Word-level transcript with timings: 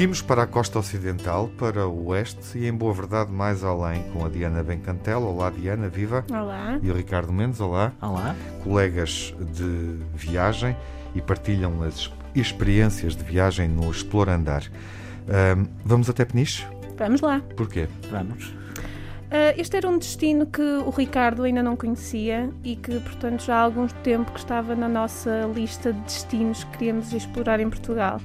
Seguimos 0.00 0.22
para 0.22 0.44
a 0.44 0.46
costa 0.46 0.78
ocidental, 0.78 1.50
para 1.58 1.86
o 1.86 2.06
oeste 2.06 2.56
e 2.56 2.66
em 2.66 2.72
boa 2.72 2.90
verdade 2.94 3.30
mais 3.30 3.62
além 3.62 4.02
com 4.04 4.24
a 4.24 4.30
Diana 4.30 4.62
Bencantel. 4.62 5.20
Olá 5.20 5.50
Diana, 5.50 5.90
viva. 5.90 6.24
Olá. 6.30 6.80
E 6.82 6.90
o 6.90 6.94
Ricardo 6.94 7.30
Mendes, 7.30 7.60
olá. 7.60 7.92
Olá. 8.00 8.34
Colegas 8.64 9.34
de 9.52 9.98
viagem 10.14 10.74
e 11.14 11.20
partilham 11.20 11.82
as 11.82 12.10
experiências 12.34 13.14
de 13.14 13.22
viagem 13.22 13.68
no 13.68 13.90
Explorandar. 13.90 14.64
Um, 15.28 15.66
vamos 15.84 16.08
até 16.08 16.24
Peniche? 16.24 16.66
Vamos 16.96 17.20
lá. 17.20 17.42
Porquê? 17.54 17.86
Vamos. 18.10 18.46
Uh, 18.46 19.52
este 19.58 19.76
era 19.76 19.86
um 19.86 19.98
destino 19.98 20.46
que 20.46 20.62
o 20.62 20.88
Ricardo 20.88 21.42
ainda 21.42 21.62
não 21.62 21.76
conhecia 21.76 22.48
e 22.64 22.74
que, 22.74 22.98
portanto, 23.00 23.42
já 23.44 23.56
há 23.56 23.60
algum 23.60 23.86
tempo 23.86 24.32
que 24.32 24.38
estava 24.38 24.74
na 24.74 24.88
nossa 24.88 25.42
lista 25.54 25.92
de 25.92 26.00
destinos 26.00 26.64
que 26.64 26.78
queríamos 26.78 27.12
explorar 27.12 27.60
em 27.60 27.68
Portugal. 27.68 28.18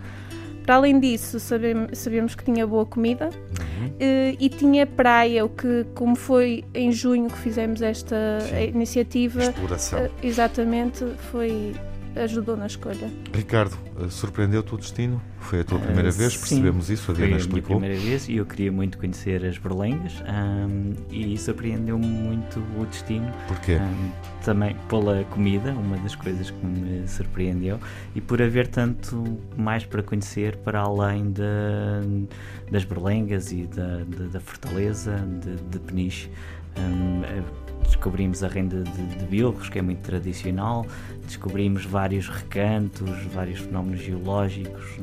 Para 0.66 0.76
além 0.76 1.00
disso, 1.00 1.40
sabemos, 1.40 1.98
sabemos 1.98 2.34
que 2.34 2.44
tinha 2.44 2.66
boa 2.66 2.86
comida 2.86 3.30
uhum. 3.30 3.88
uh, 3.88 4.38
e 4.40 4.50
tinha 4.50 4.88
praia, 4.88 5.46
o 5.46 5.50
que, 5.50 5.86
como 5.94 6.16
foi 6.16 6.64
em 6.74 6.92
junho 6.92 7.30
que 7.30 7.38
fizemos 7.38 7.84
esta 7.84 8.40
Sim. 8.42 8.70
iniciativa, 8.74 9.44
Exploração. 9.44 10.06
Uh, 10.06 10.10
exatamente, 10.24 11.06
foi 11.32 11.76
ajudou 12.16 12.56
na 12.56 12.66
escolha. 12.66 13.12
Ricardo, 13.34 13.78
eh, 14.00 14.10
surpreendeu-te 14.10 14.74
o 14.74 14.78
destino? 14.78 15.22
Foi 15.40 15.60
a 15.60 15.64
tua 15.64 15.80
primeira 15.80 16.10
uh, 16.10 16.14
vez? 16.14 16.36
Percebemos 16.36 16.86
sim, 16.86 16.94
isso? 16.94 17.12
A 17.12 17.14
Diana 17.14 17.38
explicou. 17.38 17.68
Foi 17.68 17.76
a 17.76 17.80
minha 17.80 17.98
primeira 17.98 18.10
vez 18.10 18.30
e 18.30 18.38
eu 18.38 18.46
queria 18.46 18.72
muito 18.72 18.98
conhecer 18.98 19.46
as 19.46 19.58
Berlengas 19.58 20.14
um, 20.22 20.94
e 21.12 21.38
surpreendeu-me 21.38 22.06
muito 22.06 22.60
o 22.80 22.86
destino. 22.86 23.32
Porquê? 23.48 23.76
Um, 23.76 24.12
também 24.44 24.76
pela 24.90 25.24
comida, 25.26 25.72
uma 25.72 25.98
das 25.98 26.16
coisas 26.16 26.50
que 26.50 26.66
me 26.66 27.08
surpreendeu, 27.08 27.80
e 28.16 28.22
por 28.22 28.42
haver 28.42 28.68
tanto 28.68 29.38
mais 29.58 29.86
para 29.86 30.02
conhecer 30.02 30.56
para 30.58 30.80
além 30.80 31.32
de, 31.32 32.28
das 32.72 32.84
Berlengas 32.84 33.52
e 33.52 33.68
da, 33.68 34.04
de, 34.04 34.30
da 34.30 34.40
Fortaleza 34.40 35.18
de, 35.42 35.56
de 35.56 35.80
Peniche. 35.80 36.30
Um, 36.78 37.65
descobrimos 37.84 38.44
a 38.44 38.48
renda 38.48 38.84
de, 38.84 39.06
de 39.08 39.26
bilros, 39.26 39.70
que 39.70 39.80
é 39.80 39.82
muito 39.82 40.00
tradicional, 40.00 40.86
descobrimos 41.26 41.86
vários 41.86 42.28
recantos, 42.28 43.10
vários 43.34 43.60
fenómenos 43.60 44.02
geológicos 44.02 45.00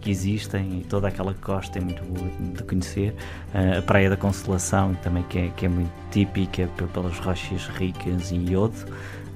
que 0.00 0.10
existem 0.10 0.80
e 0.80 0.84
toda 0.84 1.08
aquela 1.08 1.34
costa 1.34 1.78
é 1.78 1.82
muito 1.82 2.02
boa 2.02 2.28
de 2.54 2.62
conhecer. 2.64 3.14
Uh, 3.54 3.78
a 3.78 3.82
Praia 3.82 4.08
da 4.08 4.16
Consolação 4.16 4.94
também 4.94 5.22
que 5.24 5.38
é, 5.38 5.48
que 5.50 5.66
é 5.66 5.68
muito 5.68 5.92
típica 6.10 6.68
pelas 6.92 7.18
rochas 7.18 7.66
ricas 7.68 8.32
em 8.32 8.50
iodo. 8.50 8.74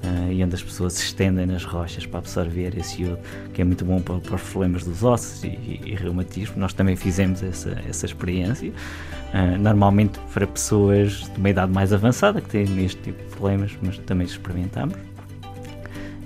Uh, 0.05 0.31
e 0.31 0.45
onde 0.45 0.55
as 0.55 0.63
pessoas 0.63 0.93
se 0.93 1.05
estendem 1.05 1.47
nas 1.47 1.65
rochas 1.65 2.05
para 2.05 2.19
absorver 2.19 2.77
esse 2.77 3.03
iodo, 3.03 3.19
que 3.55 3.63
é 3.63 3.65
muito 3.65 3.87
bom 3.87 4.03
para, 4.03 4.19
para 4.19 4.35
os 4.35 4.43
problemas 4.43 4.85
dos 4.85 5.03
ossos 5.03 5.43
e, 5.43 5.47
e, 5.47 5.81
e, 5.87 5.95
reumatismo. 5.95 6.59
Nós 6.59 6.75
também 6.75 6.95
fizemos 6.95 7.43
essa, 7.43 7.71
essa 7.89 8.05
experiência. 8.05 8.71
Uh, 8.71 9.59
normalmente 9.59 10.19
para 10.35 10.47
pessoas 10.47 11.31
de 11.33 11.39
uma 11.39 11.49
idade 11.49 11.73
mais 11.73 11.91
avançada 11.91 12.41
que 12.43 12.51
têm 12.51 12.85
este 12.85 13.01
tipo 13.01 13.23
de 13.23 13.31
problemas, 13.31 13.73
mas 13.81 13.97
também 13.99 14.27
experimentamos. 14.27 14.95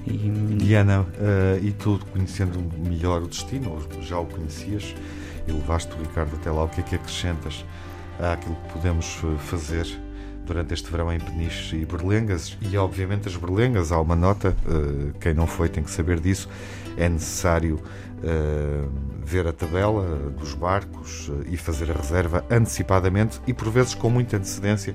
E... 0.04 0.56
Diana, 0.56 1.02
uh, 1.02 1.64
e 1.64 1.70
tu 1.70 2.00
conhecendo 2.12 2.58
melhor 2.84 3.22
o 3.22 3.28
destino, 3.28 3.80
já 4.02 4.18
o 4.18 4.26
conhecias 4.26 4.92
e 5.46 5.52
levaste 5.52 5.94
o 5.94 5.98
Ricardo 6.00 6.34
até 6.34 6.50
lá, 6.50 6.64
o 6.64 6.68
que 6.68 6.80
é 6.80 6.82
que 6.82 6.96
acrescentas 6.96 7.64
àquilo 8.18 8.56
que 8.56 8.72
podemos 8.72 9.06
fazer 9.38 9.86
durante 10.48 10.72
este 10.72 10.90
verão 10.90 11.12
em 11.12 11.20
Peniche 11.20 11.76
e 11.76 11.84
Berlengas 11.84 12.56
e 12.60 12.76
obviamente 12.78 13.28
as 13.28 13.36
Berlengas, 13.36 13.92
há 13.92 14.00
uma 14.00 14.16
nota, 14.16 14.56
uh, 14.66 15.12
quem 15.20 15.34
não 15.34 15.46
foi 15.46 15.68
tem 15.68 15.84
que 15.84 15.90
saber 15.90 16.18
disso, 16.18 16.48
é 16.96 17.06
necessário 17.06 17.76
uh, 17.76 18.90
ver 19.22 19.46
a 19.46 19.52
tabela 19.52 20.32
dos 20.38 20.54
barcos 20.54 21.28
uh, 21.28 21.44
e 21.48 21.56
fazer 21.58 21.90
a 21.90 21.94
reserva 21.94 22.44
antecipadamente 22.50 23.40
e 23.46 23.52
por 23.52 23.68
vezes 23.70 23.94
com 23.94 24.08
muita 24.08 24.38
antecedência, 24.38 24.94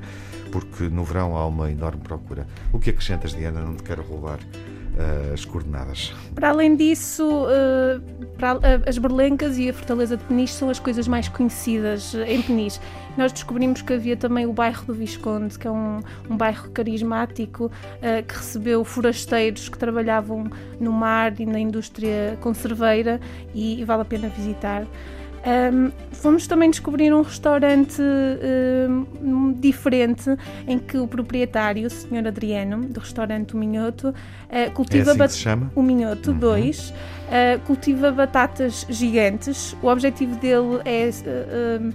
porque 0.51 0.85
no 0.85 1.03
verão 1.03 1.37
há 1.37 1.45
uma 1.45 1.71
enorme 1.71 2.01
procura. 2.01 2.47
O 2.71 2.79
que 2.79 2.89
acrescentas, 2.89 3.31
Diana? 3.31 3.61
Não 3.61 3.75
te 3.75 3.83
quero 3.83 4.01
roubar 4.01 4.39
as 5.33 5.43
coordenadas. 5.43 6.13
Para 6.35 6.49
além 6.49 6.75
disso, 6.75 7.47
para, 8.37 8.59
as 8.85 8.95
Berlencas 8.99 9.57
e 9.57 9.67
a 9.67 9.73
Fortaleza 9.73 10.15
de 10.15 10.23
Peniche 10.25 10.53
são 10.53 10.69
as 10.69 10.77
coisas 10.77 11.07
mais 11.07 11.27
conhecidas 11.27 12.13
em 12.13 12.43
Peniche. 12.43 12.79
Nós 13.17 13.31
descobrimos 13.31 13.81
que 13.81 13.93
havia 13.93 14.17
também 14.17 14.45
o 14.45 14.53
bairro 14.53 14.85
do 14.85 14.93
Visconde, 14.93 15.57
que 15.57 15.67
é 15.67 15.71
um, 15.71 15.99
um 16.29 16.35
bairro 16.35 16.69
carismático 16.71 17.71
que 18.27 18.35
recebeu 18.35 18.83
forasteiros 18.83 19.69
que 19.69 19.77
trabalhavam 19.77 20.49
no 20.79 20.91
mar 20.91 21.39
e 21.39 21.45
na 21.45 21.59
indústria 21.59 22.37
conserveira 22.41 23.19
e, 23.53 23.81
e 23.81 23.85
vale 23.85 24.01
a 24.01 24.05
pena 24.05 24.29
visitar. 24.29 24.85
Um, 25.45 25.91
fomos 26.13 26.47
também 26.47 26.69
descobrir 26.69 27.13
um 27.13 27.21
restaurante 27.21 28.01
um, 29.21 29.51
diferente 29.51 30.37
em 30.65 30.79
que 30.79 30.97
o 30.97 31.05
proprietário, 31.05 31.85
o 31.85 31.89
Sr. 31.89 32.27
Adriano, 32.27 32.85
do 32.85 33.01
restaurante 33.01 33.53
O 33.53 33.57
Minhoto, 33.57 34.09
uh, 34.09 34.71
cultiva 34.71 35.11
é 35.11 35.23
assim 35.23 35.49
o 35.75 35.83
Minhoto 35.83 36.31
2, 36.31 36.89
uhum. 36.89 36.95
uh, 36.95 37.59
cultiva 37.65 38.09
batatas 38.09 38.85
gigantes. 38.87 39.75
O 39.81 39.87
objetivo 39.87 40.37
dele 40.37 40.79
é 40.85 41.09
uh, 41.09 41.93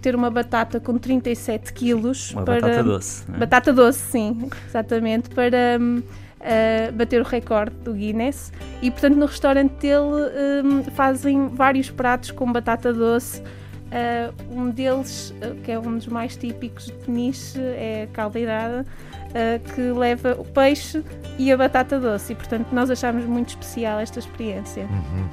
ter 0.00 0.14
uma 0.14 0.30
batata 0.30 0.80
com 0.80 0.98
37 0.98 1.72
quilos. 1.72 2.32
Uma 2.32 2.44
para... 2.44 2.60
batata 2.60 2.82
doce. 2.82 3.24
É? 3.32 3.38
Batata 3.38 3.72
doce, 3.72 3.98
sim, 3.98 4.50
exatamente, 4.68 5.30
para. 5.30 5.78
Um, 5.80 6.02
uh, 6.42 6.92
bater 6.92 7.20
o 7.20 7.24
recorde 7.24 7.74
do 7.76 7.94
Guinness. 7.94 8.52
E 8.80 8.90
portanto, 8.90 9.16
no 9.16 9.26
restaurante 9.26 9.72
dele 9.74 10.64
um, 10.64 10.82
fazem 10.82 11.48
vários 11.48 11.90
pratos 11.90 12.30
com 12.30 12.50
batata 12.52 12.92
doce. 12.92 13.40
Uh, 13.40 14.58
um 14.58 14.70
deles, 14.70 15.34
uh, 15.42 15.54
que 15.62 15.70
é 15.70 15.78
um 15.78 15.96
dos 15.96 16.06
mais 16.06 16.34
típicos 16.34 16.86
de 16.86 16.92
Peniche, 16.92 17.58
é 17.58 18.08
a 18.10 18.14
caldeirada, 18.14 18.86
uh, 19.32 19.74
que 19.74 19.80
leva 19.80 20.36
o 20.38 20.44
peixe 20.44 21.02
e 21.38 21.50
a 21.50 21.56
batata 21.56 21.98
doce. 21.98 22.32
E, 22.32 22.36
portanto, 22.36 22.68
nós 22.72 22.90
achámos 22.90 23.24
muito 23.24 23.50
especial 23.50 23.98
esta 23.98 24.18
experiência. 24.18 24.84
Uhum. 24.84 25.26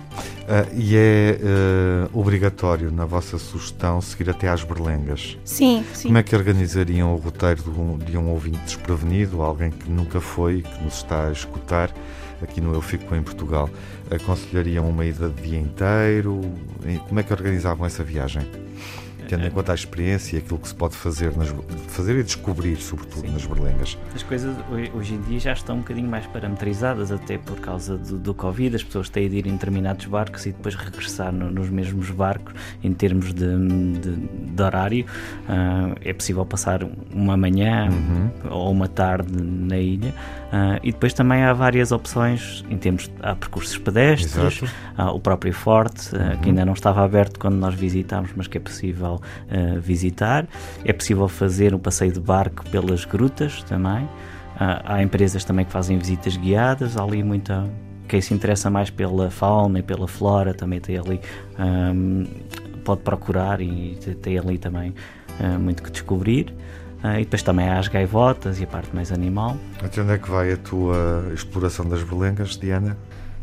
e 0.74 0.96
é 0.96 1.38
obrigatório, 2.14 2.92
na 2.92 3.06
vossa 3.06 3.38
sugestão, 3.38 4.02
seguir 4.02 4.30
até 4.30 4.48
às 4.48 4.64
berlengas? 4.64 5.38
Sim, 5.44 5.86
sim. 5.94 6.08
Como 6.08 6.18
é 6.18 6.24
que 6.24 6.36
organizariam 6.36 7.14
o 7.14 7.18
roteiro 7.18 7.64
de 7.64 7.70
um, 7.70 7.98
de 7.98 8.18
um 8.18 8.30
ouvinte 8.30 8.60
desprevenido, 8.60 9.42
alguém 9.42 9.72
que 9.72 9.90
nunca 9.90 10.20
foi 10.20 10.58
e 10.58 10.62
que 10.62 10.84
nos 10.84 10.96
está 10.96 11.28
a 11.28 11.32
escutar? 11.32 11.92
aqui 12.42 12.62
no 12.62 12.74
Eu 12.74 12.82
Fico 12.82 13.14
em 13.16 13.22
Portugal, 13.22 13.70
aconselhariam 14.10 14.88
uma 14.90 15.06
ida 15.06 15.30
de 15.30 15.42
dia 15.42 15.60
inteiro? 15.60 16.42
Como 17.08 17.20
é 17.20 17.24
que 17.24 17.34
organizavam 17.34 17.86
essa 17.86 18.04
viagem? 18.04 18.44
Tendo 19.30 19.46
em 19.46 19.52
conta 19.52 19.72
a 19.72 19.76
experiência 19.76 20.38
e 20.38 20.40
aquilo 20.40 20.58
que 20.58 20.68
se 20.68 20.74
pode 20.74 20.96
fazer, 20.96 21.38
nas, 21.38 21.54
fazer 21.90 22.18
e 22.18 22.24
descobrir, 22.24 22.78
sobretudo, 22.78 23.28
Sim. 23.28 23.34
nas 23.34 23.46
berlengas. 23.46 23.96
As 24.16 24.24
coisas 24.24 24.56
hoje 24.96 25.14
em 25.14 25.22
dia 25.22 25.40
já 25.40 25.54
estão 25.54 25.76
um 25.76 25.80
bocadinho 25.80 26.10
mais 26.10 26.26
parametrizadas, 26.26 27.12
até 27.12 27.38
por 27.38 27.60
causa 27.60 27.96
do, 27.96 28.18
do 28.18 28.34
Covid, 28.34 28.76
as 28.76 28.84
pessoas 28.84 29.08
têm 29.08 29.30
de 29.30 29.38
ir 29.38 29.46
em 29.46 29.52
determinados 29.52 30.08
barcos 30.08 30.48
e 30.48 30.52
depois 30.52 30.74
regressar 30.74 31.32
no, 31.32 31.52
nos 31.52 31.70
mesmos 31.70 32.10
barcos 32.10 32.56
em 32.84 32.92
termos 32.92 33.32
de, 33.32 33.46
de, 34.00 34.16
de 34.52 34.62
horário. 34.64 35.06
Uh, 35.48 35.96
é 36.04 36.12
possível 36.12 36.44
passar 36.44 36.82
uma 37.14 37.38
manhã 37.38 37.88
uhum. 37.92 38.32
ou 38.50 38.72
uma 38.72 38.88
tarde 38.88 39.32
na 39.44 39.78
ilha. 39.78 40.10
Uh, 40.50 40.80
e 40.82 40.92
depois 40.92 41.14
também 41.14 41.44
há 41.44 41.54
várias 41.54 41.92
opções 41.92 42.66
em 42.72 42.78
termos 42.78 43.12
há 43.22 43.36
percursos 43.36 43.78
pedestres, 43.78 44.64
há 45.00 45.12
o 45.12 45.20
próprio 45.20 45.54
forte, 45.54 46.16
uh, 46.16 46.20
uhum. 46.20 46.38
que 46.38 46.50
ainda 46.50 46.66
não 46.66 46.74
estava 46.74 47.04
aberto 47.04 47.40
quando 47.40 47.56
nós 47.56 47.74
visitámos, 47.74 48.32
mas 48.36 48.48
que 48.48 48.58
é 48.58 48.62
possível 48.62 49.22
uh, 49.22 49.80
visitar. 49.80 50.48
É 50.84 50.92
possível 50.92 51.28
fazer 51.28 51.74
um 51.74 51.80
passeio 51.80 52.12
de 52.12 52.20
barco 52.20 52.64
pelas 52.70 53.06
grutas 53.06 53.64
também. 53.64 54.04
Uh, 54.04 54.84
há 54.84 55.02
empresas 55.02 55.46
também 55.46 55.66
que 55.66 55.72
fazem 55.72 55.98
visitas 55.98 56.36
guiadas. 56.36 56.98
Há 56.98 57.04
ali 57.04 57.24
muita. 57.24 57.66
Quem 58.08 58.20
se 58.20 58.34
interessa 58.34 58.70
mais 58.70 58.90
pela 58.90 59.30
fauna 59.30 59.80
e 59.80 59.84
pela 59.84 60.08
flora 60.08 60.54
também 60.54 60.82
tem 60.82 60.98
ali. 60.98 61.22
Um, 61.58 62.26
pode 62.84 63.02
procurar 63.02 63.62
e 63.62 63.98
tem 64.22 64.38
ali 64.38 64.58
também 64.58 64.94
uh, 65.40 65.60
muito 65.60 65.82
que 65.82 65.92
descobrir. 65.92 66.54
Uh, 67.04 67.20
e 67.20 67.20
depois 67.20 67.42
também 67.42 67.70
há 67.70 67.80
as 67.80 67.88
gaivotas 67.88 68.60
e 68.60 68.66
a 68.66 68.68
parte 68.68 68.94
mais 68.94 69.12
animal. 69.14 69.56
Até 69.82 70.02
onde 70.02 70.12
é 70.12 70.18
que 70.18 70.30
vai 70.30 70.52
a 70.52 70.58
tua 70.58 71.32
exploração 71.34 71.88
das 71.88 72.04
berlengas, 72.04 72.58
Diana? 72.58 72.98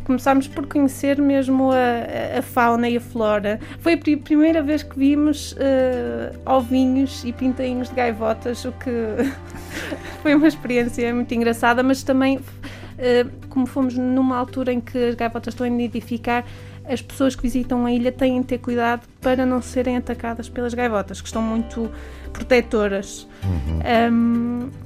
Começámos 0.06 0.47
por 0.47 0.67
conhecer 0.67 1.20
mesmo 1.20 1.73
a, 1.73 2.38
a, 2.38 2.43
fauna 2.43 2.88
e 2.88 2.97
a 2.97 3.00
flora. 3.00 3.58
Foi 3.81 3.94
a 3.94 3.99
primeira 3.99 4.62
vez 4.62 4.85
que 4.85 4.97
vimos 4.97 5.53
uh, 5.53 6.38
ovinhos 6.47 7.25
e 7.25 7.32
pintainhos 7.32 7.88
de 7.88 7.94
gaivotas, 7.97 8.64
o 8.64 8.73
que 8.73 8.91
foi 10.23 10.37
uma 10.37 10.47
experiência 10.47 11.12
muito 11.12 11.35
engraçada, 11.35 11.82
mas 11.82 12.05
também, 12.05 12.37
uh, 12.37 13.49
como 13.49 13.67
fomos 13.67 13.99
numa 13.99 14.37
altura 14.37 14.73
em 14.73 14.81
que 14.81 14.97
as 14.97 15.17
gaivotas 15.17 15.55
estão 15.55 15.67
a 15.67 15.70
nidificar, 15.70 16.44
as 16.88 17.03
pessoas 17.03 17.35
que 17.35 17.43
visitam 17.43 17.85
a 17.85 17.91
ilha 17.91 18.12
têm 18.12 18.41
de 18.41 18.47
ter 18.47 18.58
cuidado 18.58 19.03
para 19.20 19.44
não 19.44 19.61
serem 19.61 19.97
atacadas 19.97 20.49
pelas 20.49 20.73
gaivotas, 20.73 21.20
que 21.20 21.26
estão 21.26 21.43
muito 21.43 21.91
protetoras. 22.32 23.26
Uhum. 23.43 24.12
Um, 24.12 24.86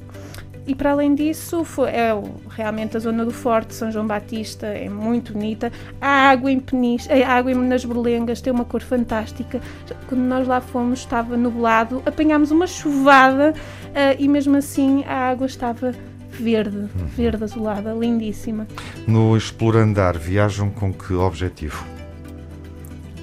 e 0.71 0.75
para 0.77 0.93
além 0.93 1.17
disso, 1.17 1.65
foi, 1.65 1.91
é 1.91 2.13
realmente 2.49 2.97
a 2.97 3.01
zona 3.01 3.25
do 3.25 3.33
Forte, 3.33 3.75
São 3.75 3.91
João 3.91 4.07
Batista, 4.07 4.69
é 4.69 4.89
muito 4.89 5.33
bonita. 5.33 5.73
A 6.01 6.31
água 6.31 6.49
em 6.49 6.61
Peniche, 6.61 7.11
a 7.11 7.29
água 7.29 7.53
nas 7.53 7.85
Berlengas 7.85 8.41
tem 8.41 8.53
uma 8.53 8.65
cor 8.65 8.81
fantástica. 8.81 9.61
Quando 10.07 10.21
nós 10.21 10.47
lá 10.47 10.61
fomos, 10.61 11.01
estava 11.01 11.37
nublado, 11.37 12.01
apanhámos 12.07 12.53
uma 12.53 12.69
chuvada 12.69 13.53
uh, 13.53 14.17
e 14.17 14.29
mesmo 14.29 14.57
assim 14.57 15.03
a 15.09 15.29
água 15.31 15.47
estava 15.47 15.93
verde, 16.31 16.77
uhum. 16.77 17.07
verde 17.17 17.43
azulada, 17.43 17.93
lindíssima. 17.93 18.69
No 19.09 19.37
Explorandar, 19.37 20.17
viajam 20.17 20.71
com 20.71 20.93
que 20.93 21.15
objetivo? 21.15 21.85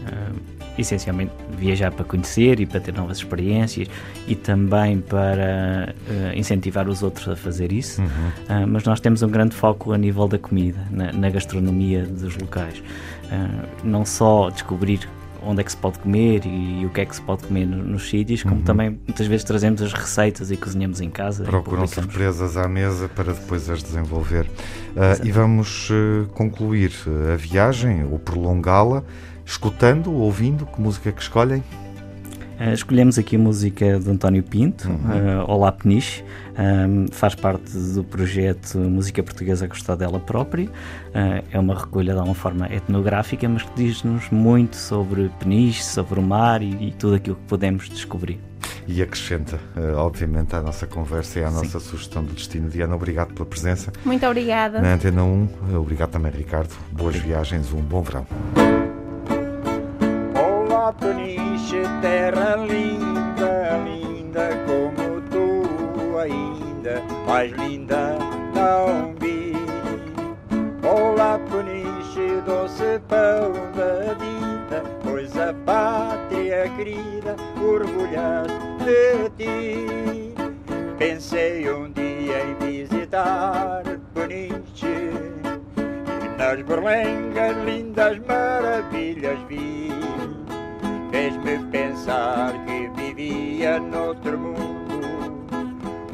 Uh, 0.03 0.56
essencialmente 0.77 1.31
viajar 1.57 1.91
para 1.91 2.05
conhecer 2.05 2.59
e 2.59 2.65
para 2.65 2.79
ter 2.79 2.93
novas 2.93 3.17
experiências 3.17 3.87
e 4.27 4.35
também 4.35 4.99
para 4.99 5.93
uh, 6.09 6.37
incentivar 6.37 6.87
os 6.87 7.03
outros 7.03 7.27
a 7.27 7.35
fazer 7.35 7.71
isso. 7.71 8.01
Uhum. 8.01 8.07
Uh, 8.07 8.67
mas 8.67 8.83
nós 8.83 8.99
temos 8.99 9.21
um 9.23 9.29
grande 9.29 9.55
foco 9.55 9.91
a 9.91 9.97
nível 9.97 10.27
da 10.27 10.37
comida, 10.37 10.79
na, 10.91 11.11
na 11.11 11.29
gastronomia 11.29 12.03
dos 12.03 12.37
locais. 12.37 12.79
Uh, 12.79 13.67
não 13.83 14.05
só 14.05 14.49
descobrir 14.49 15.07
onde 15.43 15.61
é 15.61 15.63
que 15.63 15.71
se 15.71 15.77
pode 15.77 15.99
comer 15.99 16.45
e, 16.45 16.81
e 16.81 16.85
o 16.85 16.89
que 16.89 17.01
é 17.01 17.05
que 17.05 17.15
se 17.15 17.21
pode 17.21 17.43
comer 17.43 17.65
nos, 17.65 18.09
sítios, 18.09 18.43
como 18.43 18.55
uhum. 18.55 18.63
também 18.63 18.99
muitas 19.07 19.27
vezes 19.27 19.43
trazemos 19.45 19.81
as 19.81 19.93
receitas 19.93 20.51
e 20.51 20.57
cozinhamos 20.57 20.99
em 20.99 21.09
casa. 21.09 21.43
Procuram 21.43 21.87
surpresas 21.87 22.57
à 22.57 22.67
mesa 22.67 23.07
para 23.07 23.33
depois 23.33 23.69
as 23.69 23.83
desenvolver. 23.83 24.45
e 25.23 25.31
vamos 25.31 25.89
concluir 26.33 26.91
a 27.31 27.35
viagem 27.37 28.03
ou 28.03 28.17
prolongá-la 28.17 29.03
escutando, 29.47 30.13
ouvindo, 30.13 30.65
que 30.65 30.79
música 30.79 31.09
é 31.09 31.11
que 31.13 31.21
escolhem? 31.21 31.63
Uh, 32.59 32.73
escolhemos 32.73 33.17
aqui 33.17 33.35
a 33.35 33.39
música 33.39 33.99
de 33.99 34.09
António 34.09 34.43
Pinto, 34.43 34.89
uhum. 34.89 35.43
uh, 35.43 35.51
Olá 35.51 35.71
Peniche, 35.71 36.23
um, 36.57 37.05
faz 37.11 37.33
parte 37.33 37.71
do 37.71 38.03
projeto 38.03 38.79
Música 38.79 39.21
Portuguesa 39.23 39.67
Gostar 39.67 39.95
dela 39.95 40.19
própria. 40.19 40.65
Uh, 40.65 41.45
é 41.51 41.59
uma 41.59 41.75
recolha 41.75 42.13
de 42.13 42.19
uma 42.19 42.33
forma 42.33 42.67
etnográfica, 42.73 43.47
mas 43.47 43.61
que 43.61 43.71
diz-nos 43.75 44.29
muito 44.31 44.75
sobre 44.75 45.29
Peniche, 45.39 45.83
sobre 45.83 46.19
o 46.19 46.23
mar 46.23 46.61
e, 46.61 46.87
e, 46.87 46.91
tudo 46.91 47.15
aquilo 47.15 47.35
que 47.35 47.45
podemos 47.47 47.87
descobrir. 47.89 48.39
E 48.87 49.01
acrescenta, 49.01 49.59
obviamente, 49.97 50.55
à 50.55 50.61
nossa 50.61 50.87
conversa 50.87 51.39
e 51.39 51.43
à 51.43 51.51
nossa 51.51 51.77
Sim. 51.77 51.89
sugestão 51.89 52.23
do 52.23 52.33
destino. 52.33 52.69
Diana, 52.69 52.95
obrigado 52.95 53.33
pela 53.33 53.45
presença. 53.45 53.91
Muito 54.03 54.25
obrigada. 54.25 54.81
Na 54.81 54.93
Antena 54.93 55.23
1, 55.23 55.77
obrigado 55.77 56.11
também, 56.11 56.31
Ricardo. 56.31 56.73
Boas 56.91 57.17
viagens, 57.17 57.71
um 57.73 57.81
bom 57.81 58.01
verão. 58.01 58.25
Peniche, 60.93 61.83
terra 62.01 62.55
linda, 62.55 63.77
linda 63.83 64.49
como 64.65 65.21
tu 65.29 66.17
ainda, 66.17 67.01
mais 67.27 67.51
linda 67.51 68.17
não 68.55 69.13
vi. 69.19 69.53
Olá, 70.87 71.39
Peniche, 71.51 72.41
doce 72.45 73.01
pão 73.09 73.51
da 73.75 74.13
vida, 74.13 74.83
pois 75.03 75.37
a 75.37 75.53
pátria 75.65 76.69
querida 76.77 77.35
orgulha 77.61 78.43
de 78.79 79.29
ti. 79.37 80.33
Pensei 80.97 81.69
um 81.69 81.91
dia 81.91 82.45
em 82.45 82.55
visitar 82.65 83.83
Peniche 84.13 85.11
e 86.23 86.37
nas 86.37 86.61
berlengas 86.61 87.57
lindas 87.65 88.17
maravilhas 88.19 89.37
vi 89.49 89.87
fez-me 91.17 91.57
pensar 91.71 92.53
que 92.65 92.89
vivia 92.89 93.79
noutro 93.79 94.37
mundo, 94.37 95.01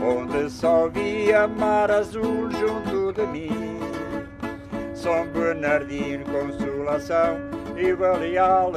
onde 0.02 0.50
só 0.50 0.88
via 0.88 1.46
mar 1.46 1.92
azul 1.92 2.50
junto 2.52 3.12
de 3.12 3.26
mim. 3.28 3.80
São 4.96 5.28
Bernardino, 5.28 6.24
Consolação 6.24 7.36
e 7.76 7.94
Baleal. 7.94 8.72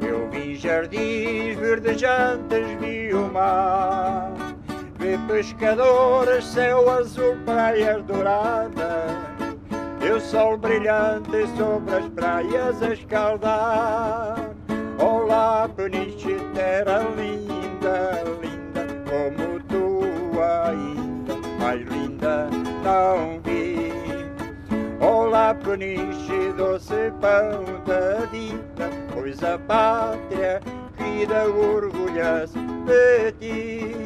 Eu 0.00 0.28
vi 0.28 0.56
jardins 0.56 1.56
verdejantes, 1.56 2.66
vi 2.80 3.14
o 3.14 3.32
mar, 3.32 4.32
vi 4.98 5.16
pescadores, 5.28 6.44
céu 6.46 6.90
azul, 6.90 7.36
praias 7.44 8.02
douradas. 8.02 9.12
E 10.04 10.10
o 10.10 10.20
sol 10.20 10.58
brilhante 10.58 11.46
sobre 11.56 11.94
as 11.94 12.08
praias 12.08 12.82
a 12.82 12.92
escaldar 12.92 14.45
Terra 16.76 17.08
linda, 17.16 18.22
linda, 18.42 18.84
como 19.08 19.58
tu 19.60 20.02
ainda, 20.38 21.34
mais 21.58 21.80
linda 21.80 22.50
não 22.84 23.40
vi. 23.40 23.92
Olá, 25.00 25.54
Peniche, 25.54 26.52
doce 26.54 27.10
pão 27.18 27.64
da 27.86 28.26
vida, 28.26 28.90
pois 29.14 29.42
a 29.42 29.58
pátria 29.58 30.60
querida 30.98 31.48
orgulha-se 31.48 32.58
de 32.58 33.32
ti. 33.40 33.96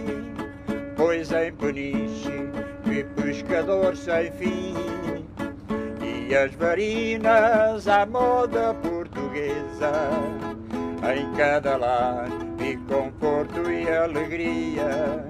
Pois 0.96 1.32
em 1.32 1.52
Peniche 1.52 2.48
vi 2.84 3.02
pescadores 3.02 3.98
sem 3.98 4.30
fim, 4.30 4.74
e 6.00 6.32
as 6.36 6.54
varinas 6.54 7.88
à 7.88 8.06
moda 8.06 8.72
portuguesa 8.74 10.49
em 11.02 11.32
cada 11.32 11.76
lar 11.76 12.28
vi 12.58 12.76
conforto 12.88 13.70
e 13.70 13.88
alegria. 13.88 15.24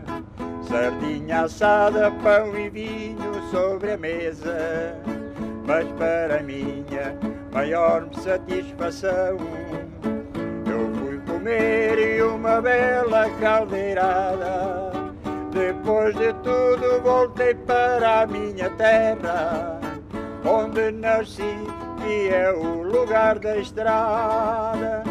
Sardinha 0.68 1.42
assada, 1.42 2.10
pão 2.22 2.56
e 2.58 2.68
vinho 2.68 3.50
sobre 3.50 3.92
a 3.92 3.96
mesa. 3.96 4.96
Mas 5.66 5.86
para 5.92 6.42
minha 6.42 7.16
maior 7.52 8.08
satisfação, 8.14 9.36
eu 10.66 10.94
fui 10.94 11.20
comer 11.26 11.98
e 11.98 12.22
uma 12.22 12.60
bela 12.60 13.30
caldeirada. 13.40 14.90
Depois 15.52 16.14
de 16.16 16.32
tudo 16.34 17.02
voltei 17.02 17.54
para 17.54 18.22
a 18.22 18.26
minha 18.26 18.70
terra, 18.70 19.80
onde 20.44 20.90
nasci 20.92 21.56
e 22.06 22.28
é 22.28 22.52
o 22.52 22.82
lugar 22.82 23.38
da 23.38 23.56
estrada. 23.56 25.09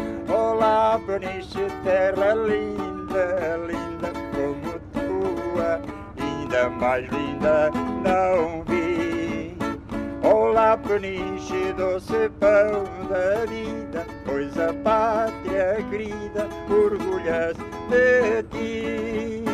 Olá, 0.60 1.00
Peniche, 1.06 1.66
terra 1.82 2.34
linda, 2.34 3.56
linda 3.66 4.12
como 4.34 4.78
tua, 4.92 5.80
ainda 6.20 6.68
mais 6.68 7.08
linda 7.08 7.70
não 8.04 8.62
vi. 8.64 9.56
Olá, 10.22 10.76
Peniche, 10.76 11.72
doce 11.78 12.28
pão 12.38 12.84
da 13.08 13.46
vida, 13.46 14.06
pois 14.26 14.58
a 14.58 14.74
pátria 14.74 15.82
querida 15.88 16.46
orgulha-se 16.68 17.62
de 17.88 18.42
ti. 18.50 19.44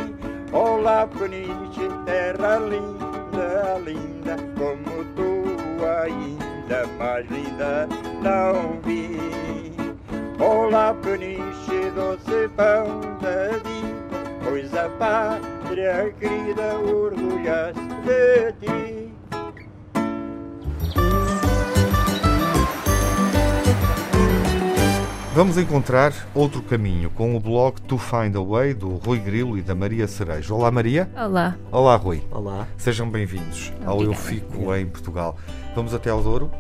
Olá, 0.53 1.07
Peniche, 1.07 1.89
terra 2.05 2.59
linda, 2.59 3.79
linda 3.85 4.37
como 4.59 5.05
tua, 5.15 6.01
ainda 6.01 6.85
mais 6.99 7.25
linda 7.31 7.89
não 8.21 8.81
vi. 8.81 9.46
Olá, 10.38 10.95
peniche, 11.02 11.90
doce 11.95 12.49
pão 12.55 13.00
da 13.23 13.57
vida, 13.57 14.40
pois 14.45 14.75
a 14.75 14.87
pátria 14.90 16.14
querida 16.21 16.78
orgulha-se 16.78 17.81
de 18.05 18.52
ti. 18.61 19.12
Vamos 25.35 25.57
encontrar 25.57 26.12
outro 26.35 26.62
caminho 26.62 27.09
com 27.09 27.35
o 27.35 27.40
blog 27.40 27.81
To 27.83 27.97
Find 27.97 28.37
a 28.37 28.40
Way 28.43 28.75
do 28.75 28.97
Rui 28.97 29.19
Grilo 29.19 29.57
e 29.57 29.62
da 29.62 29.75
Maria 29.75 30.07
Cerejo. 30.07 30.55
Olá, 30.55 30.71
Maria. 30.71 31.11
Olá. 31.16 31.57
Olá, 31.73 31.97
Rui. 31.97 32.23
Olá. 32.31 32.66
Sejam 32.76 33.09
bem-vindos 33.09 33.73
ao 33.87 34.02
Eu 34.02 34.12
Fico 34.12 34.75
em 34.75 34.87
Portugal. 34.87 35.38
Vamos 35.75 35.95
até 35.95 36.11
ao 36.11 36.23
Douro? 36.23 36.50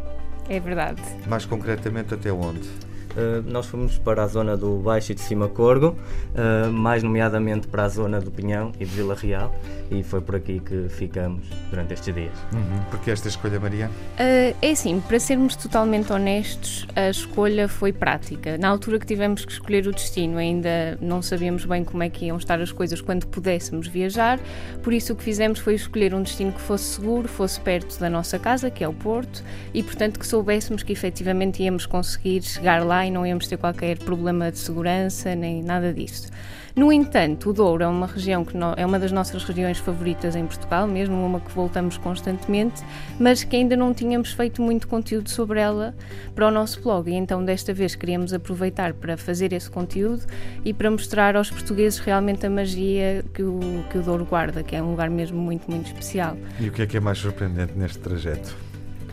É 0.48 0.58
verdade. 0.60 1.02
Mais 1.26 1.44
concretamente, 1.44 2.14
até 2.14 2.32
onde? 2.32 2.68
Uh, 3.16 3.42
nós 3.50 3.66
fomos 3.66 3.96
para 3.98 4.22
a 4.22 4.26
zona 4.26 4.56
do 4.56 4.76
Baixo 4.76 5.12
e 5.12 5.14
de 5.14 5.22
Cima 5.22 5.48
Corgo, 5.48 5.96
uh, 6.34 6.70
mais 6.70 7.02
nomeadamente 7.02 7.66
para 7.66 7.84
a 7.84 7.88
zona 7.88 8.20
do 8.20 8.30
Pinhão 8.30 8.72
e 8.78 8.84
de 8.84 8.90
Vila 8.94 9.14
Real, 9.14 9.54
e 9.90 10.02
foi 10.02 10.20
por 10.20 10.36
aqui 10.36 10.60
que 10.60 10.86
ficamos 10.90 11.46
durante 11.70 11.94
estes 11.94 12.14
dias. 12.14 12.34
Uhum. 12.52 12.82
Porque 12.90 13.10
esta 13.10 13.28
escolha, 13.28 13.58
Maria? 13.58 13.86
Uh, 13.86 14.54
é 14.60 14.70
assim, 14.70 15.00
para 15.00 15.18
sermos 15.18 15.56
totalmente 15.56 16.12
honestos, 16.12 16.86
a 16.94 17.08
escolha 17.08 17.68
foi 17.68 17.90
prática. 17.90 18.58
Na 18.58 18.68
altura 18.68 18.98
que 18.98 19.06
tivemos 19.06 19.46
que 19.46 19.52
escolher 19.52 19.86
o 19.86 19.92
destino, 19.92 20.36
ainda 20.36 20.98
não 21.00 21.22
sabíamos 21.22 21.64
bem 21.64 21.84
como 21.84 22.02
é 22.02 22.10
que 22.10 22.26
iam 22.26 22.36
estar 22.36 22.60
as 22.60 22.70
coisas 22.70 23.00
quando 23.00 23.26
pudéssemos 23.26 23.88
viajar, 23.88 24.38
por 24.82 24.92
isso 24.92 25.14
o 25.14 25.16
que 25.16 25.24
fizemos 25.24 25.58
foi 25.58 25.74
escolher 25.74 26.12
um 26.12 26.22
destino 26.22 26.52
que 26.52 26.60
fosse 26.60 26.84
seguro, 26.84 27.28
fosse 27.28 27.58
perto 27.60 27.98
da 27.98 28.10
nossa 28.10 28.38
casa, 28.38 28.70
que 28.70 28.84
é 28.84 28.88
o 28.88 28.92
Porto, 28.92 29.42
e 29.72 29.82
portanto 29.82 30.18
que 30.18 30.26
soubéssemos 30.26 30.82
que 30.82 30.92
efetivamente 30.92 31.62
íamos 31.62 31.86
conseguir 31.86 32.42
chegar 32.42 32.84
lá 32.84 33.05
e 33.06 33.10
não 33.10 33.26
íamos 33.26 33.46
ter 33.46 33.56
qualquer 33.56 33.98
problema 33.98 34.50
de 34.50 34.58
segurança 34.58 35.34
nem 35.34 35.62
nada 35.62 35.92
disso. 35.92 36.28
No 36.76 36.92
entanto, 36.92 37.48
o 37.48 37.52
Douro 37.54 37.82
é 37.82 37.86
uma 37.86 38.06
região 38.06 38.44
que 38.44 38.54
no, 38.54 38.74
é 38.76 38.84
uma 38.84 38.98
das 38.98 39.10
nossas 39.10 39.42
regiões 39.44 39.78
favoritas 39.78 40.36
em 40.36 40.44
Portugal, 40.44 40.86
mesmo 40.86 41.14
uma 41.24 41.40
que 41.40 41.50
voltamos 41.50 41.96
constantemente, 41.96 42.82
mas 43.18 43.42
que 43.42 43.56
ainda 43.56 43.74
não 43.74 43.94
tínhamos 43.94 44.32
feito 44.32 44.60
muito 44.60 44.86
conteúdo 44.86 45.30
sobre 45.30 45.58
ela 45.58 45.94
para 46.34 46.46
o 46.46 46.50
nosso 46.50 46.82
blog. 46.82 47.10
E 47.10 47.14
então, 47.14 47.42
desta 47.42 47.72
vez, 47.72 47.94
queríamos 47.94 48.34
aproveitar 48.34 48.92
para 48.92 49.16
fazer 49.16 49.54
esse 49.54 49.70
conteúdo 49.70 50.26
e 50.66 50.74
para 50.74 50.90
mostrar 50.90 51.34
aos 51.34 51.50
portugueses 51.50 51.98
realmente 51.98 52.44
a 52.44 52.50
magia 52.50 53.24
que 53.32 53.42
o, 53.42 53.58
que 53.90 53.96
o 53.96 54.02
Douro 54.02 54.26
guarda, 54.26 54.62
que 54.62 54.76
é 54.76 54.82
um 54.82 54.90
lugar 54.90 55.08
mesmo 55.08 55.38
muito, 55.38 55.70
muito 55.70 55.86
especial. 55.86 56.36
E 56.60 56.68
o 56.68 56.72
que 56.72 56.82
é 56.82 56.86
que 56.86 56.98
é 56.98 57.00
mais 57.00 57.16
surpreendente 57.16 57.72
neste 57.74 58.00
trajeto? 58.00 58.54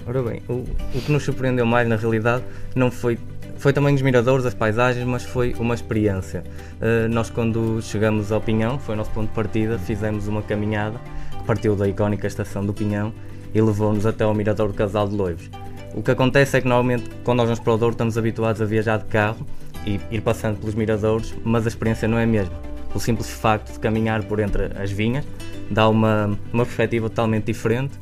Ora 0.05 0.21
bem, 0.21 0.41
o, 0.49 0.65
o 0.93 1.01
que 1.01 1.09
nos 1.09 1.23
surpreendeu 1.23 1.65
mais 1.65 1.87
na 1.87 1.95
realidade 1.95 2.43
não 2.75 2.91
foi 2.91 3.17
foi 3.57 3.73
também 3.73 3.95
os 3.95 4.01
miradores, 4.01 4.45
as 4.45 4.53
paisagens, 4.53 5.05
mas 5.05 5.23
foi 5.23 5.55
uma 5.59 5.73
experiência. 5.73 6.43
Uh, 6.81 7.07
nós, 7.09 7.29
quando 7.29 7.81
chegamos 7.81 8.31
ao 8.31 8.41
Pinhão, 8.41 8.77
foi 8.79 8.95
o 8.95 8.97
nosso 8.97 9.11
ponto 9.11 9.29
de 9.29 9.35
partida, 9.35 9.77
fizemos 9.79 10.27
uma 10.27 10.41
caminhada 10.41 10.99
que 11.31 11.43
partiu 11.45 11.75
da 11.75 11.87
icónica 11.87 12.27
estação 12.27 12.65
do 12.65 12.73
Pinhão 12.73 13.13
e 13.53 13.61
levou-nos 13.61 14.05
até 14.05 14.23
ao 14.23 14.33
Mirador 14.33 14.69
do 14.69 14.73
Casal 14.73 15.07
de 15.07 15.15
Loivos. 15.15 15.49
O 15.93 16.01
que 16.01 16.11
acontece 16.11 16.57
é 16.57 16.61
que 16.61 16.67
normalmente, 16.67 17.09
quando 17.23 17.37
nós 17.37 17.47
vamos 17.47 17.59
para 17.59 17.73
o 17.73 17.77
Douro, 17.77 17.93
estamos 17.93 18.17
habituados 18.17 18.61
a 18.61 18.65
viajar 18.65 18.97
de 18.97 19.05
carro 19.05 19.45
e 19.85 19.99
ir 20.09 20.21
passando 20.21 20.59
pelos 20.59 20.75
miradores, 20.75 21.33
mas 21.43 21.65
a 21.65 21.69
experiência 21.69 22.07
não 22.07 22.17
é 22.17 22.23
a 22.23 22.27
mesma. 22.27 22.55
O 22.95 22.99
simples 22.99 23.29
facto 23.29 23.73
de 23.73 23.79
caminhar 23.79 24.23
por 24.23 24.39
entre 24.39 24.71
as 24.77 24.91
vinhas 24.91 25.25
dá 25.69 25.87
uma, 25.87 26.37
uma 26.51 26.65
perspectiva 26.65 27.09
totalmente 27.09 27.45
diferente 27.45 27.93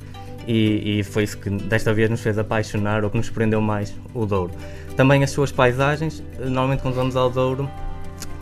e, 0.47 0.99
e, 0.99 1.03
foi 1.03 1.23
isso 1.23 1.37
que 1.37 1.49
desta 1.49 1.93
vez 1.93 2.09
nos 2.09 2.21
fez 2.21 2.37
apaixonar 2.37 3.03
ou 3.03 3.09
que 3.09 3.17
nos 3.17 3.29
prendeu 3.29 3.61
mais 3.61 3.93
o 4.13 4.25
Douro. 4.25 4.51
Também 5.01 5.23
as 5.23 5.31
suas 5.31 5.51
paisagens, 5.51 6.23
normalmente 6.37 6.81
quando 6.83 6.93
vamos 6.93 7.15
ao 7.15 7.27
Douro 7.27 7.67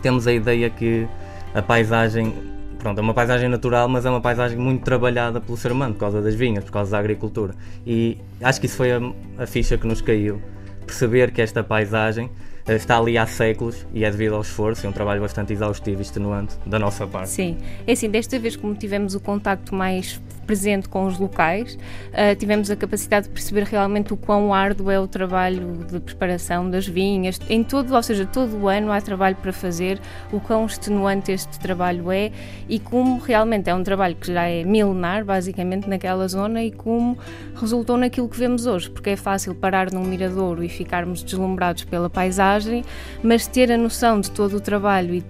temos 0.02 0.26
a 0.26 0.32
ideia 0.34 0.68
que 0.68 1.08
a 1.54 1.62
paisagem, 1.62 2.34
pronto, 2.78 2.98
é 2.98 3.00
uma 3.00 3.14
paisagem 3.14 3.48
natural, 3.48 3.88
mas 3.88 4.04
é 4.04 4.10
uma 4.10 4.20
paisagem 4.20 4.58
muito 4.58 4.84
trabalhada 4.84 5.40
pelo 5.40 5.56
ser 5.56 5.72
humano, 5.72 5.94
por 5.94 6.00
causa 6.00 6.20
das 6.20 6.34
vinhas, 6.34 6.62
por 6.62 6.70
causa 6.70 6.90
da 6.90 6.98
agricultura. 6.98 7.54
E 7.86 8.18
acho 8.42 8.60
que 8.60 8.66
isso 8.66 8.76
foi 8.76 8.92
a, 8.92 9.00
a 9.38 9.46
ficha 9.46 9.78
que 9.78 9.86
nos 9.86 10.02
caiu, 10.02 10.42
perceber 10.84 11.30
que 11.30 11.40
esta 11.40 11.64
paisagem 11.64 12.28
eh, 12.66 12.76
está 12.76 12.98
ali 12.98 13.16
há 13.16 13.26
séculos 13.26 13.86
e 13.94 14.04
é 14.04 14.10
devido 14.10 14.34
ao 14.34 14.42
esforço 14.42 14.84
e 14.84 14.88
um 14.88 14.92
trabalho 14.92 15.22
bastante 15.22 15.54
exaustivo 15.54 16.00
e 16.00 16.02
extenuante 16.02 16.56
da 16.66 16.78
nossa 16.78 17.06
parte. 17.06 17.30
Sim, 17.30 17.56
é 17.86 17.92
assim, 17.92 18.10
desta 18.10 18.38
vez 18.38 18.54
como 18.54 18.74
tivemos 18.74 19.14
o 19.14 19.20
contacto 19.20 19.74
mais 19.74 20.20
presente 20.50 20.88
com 20.88 21.06
os 21.06 21.16
locais, 21.16 21.74
uh, 21.74 22.34
tivemos 22.36 22.72
a 22.72 22.74
capacidade 22.74 23.28
de 23.28 23.32
perceber 23.32 23.62
realmente 23.62 24.12
o 24.12 24.16
quão 24.16 24.52
árduo 24.52 24.90
é 24.90 24.98
o 24.98 25.06
trabalho 25.06 25.86
de 25.88 26.00
preparação 26.00 26.68
das 26.68 26.88
vinhas, 26.88 27.38
em 27.48 27.62
todo, 27.62 27.94
ou 27.94 28.02
seja, 28.02 28.26
todo 28.26 28.56
o 28.56 28.66
ano 28.66 28.90
há 28.90 29.00
trabalho 29.00 29.36
para 29.36 29.52
fazer, 29.52 30.00
o 30.32 30.40
quão 30.40 30.66
extenuante 30.66 31.30
este 31.30 31.56
trabalho 31.60 32.10
é 32.10 32.32
e 32.68 32.80
como 32.80 33.20
realmente 33.20 33.70
é 33.70 33.74
um 33.76 33.84
trabalho 33.84 34.16
que 34.16 34.32
já 34.32 34.48
é 34.48 34.64
milenar, 34.64 35.24
basicamente, 35.24 35.88
naquela 35.88 36.26
zona 36.26 36.64
e 36.64 36.72
como 36.72 37.16
resultou 37.54 37.96
naquilo 37.96 38.28
que 38.28 38.36
vemos 38.36 38.66
hoje, 38.66 38.90
porque 38.90 39.10
é 39.10 39.16
fácil 39.16 39.54
parar 39.54 39.92
num 39.92 40.02
miradouro 40.02 40.64
e 40.64 40.68
ficarmos 40.68 41.22
deslumbrados 41.22 41.84
pela 41.84 42.10
paisagem, 42.10 42.84
mas 43.22 43.46
ter 43.46 43.70
a 43.70 43.78
noção 43.78 44.20
de 44.20 44.32
todo 44.32 44.56
o 44.56 44.60
trabalho 44.60 45.14
e 45.14 45.22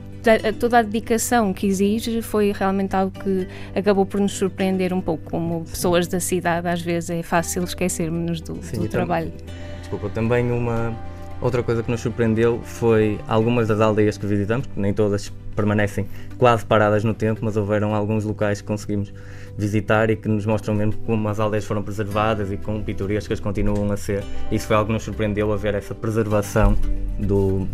toda 0.58 0.78
a 0.78 0.82
dedicação 0.82 1.52
que 1.52 1.66
exige 1.66 2.22
foi 2.22 2.52
realmente 2.52 2.94
algo 2.94 3.12
que 3.18 3.46
acabou 3.74 4.04
por 4.04 4.20
nos 4.20 4.32
surpreender 4.32 4.92
um 4.92 5.00
pouco. 5.00 5.30
Como 5.30 5.64
pessoas 5.64 6.06
da 6.06 6.20
cidade, 6.20 6.68
às 6.68 6.80
vezes 6.80 7.10
é 7.10 7.22
fácil 7.22 7.64
esquecermos 7.64 8.40
do, 8.40 8.56
Sim, 8.62 8.80
do 8.80 8.88
trabalho. 8.88 9.32
Desculpa, 9.80 10.08
também 10.10 10.50
uma 10.50 10.94
outra 11.40 11.62
coisa 11.62 11.82
que 11.82 11.90
nos 11.90 12.00
surpreendeu 12.00 12.60
foi 12.62 13.18
algumas 13.26 13.68
das 13.68 13.80
aldeias 13.80 14.18
que 14.18 14.26
visitamos, 14.26 14.66
que 14.66 14.78
nem 14.78 14.92
todas 14.92 15.32
permanecem 15.56 16.06
quase 16.38 16.64
paradas 16.64 17.04
no 17.04 17.14
tempo, 17.14 17.40
mas 17.42 17.56
houveram 17.56 17.94
alguns 17.94 18.24
locais 18.24 18.60
que 18.60 18.66
conseguimos 18.66 19.12
visitar 19.56 20.10
e 20.10 20.16
que 20.16 20.28
nos 20.28 20.46
mostram 20.46 20.74
mesmo 20.74 20.94
como 21.04 21.28
as 21.28 21.40
aldeias 21.40 21.64
foram 21.64 21.82
preservadas 21.82 22.50
e 22.50 22.56
como 22.56 22.82
pitorescas 22.82 23.40
continuam 23.40 23.90
a 23.90 23.96
ser. 23.96 24.22
Isso 24.50 24.66
foi 24.66 24.76
algo 24.76 24.88
que 24.88 24.92
nos 24.92 25.02
surpreendeu 25.02 25.52
a 25.52 25.56
ver 25.56 25.74
essa 25.74 25.94
preservação 25.94 26.76
do, 27.18 27.66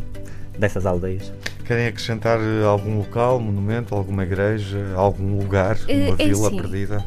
dessas 0.59 0.87
aldeias. 0.87 1.33
Querem 1.65 1.87
acrescentar 1.87 2.39
eh, 2.39 2.65
algum 2.65 2.99
local, 2.99 3.41
monumento, 3.41 3.95
alguma 3.95 4.23
igreja, 4.23 4.95
algum 4.95 5.39
lugar, 5.39 5.77
eh, 5.89 6.09
uma 6.09 6.15
é 6.19 6.27
vila 6.27 6.51
sim. 6.51 6.57
perdida? 6.57 7.05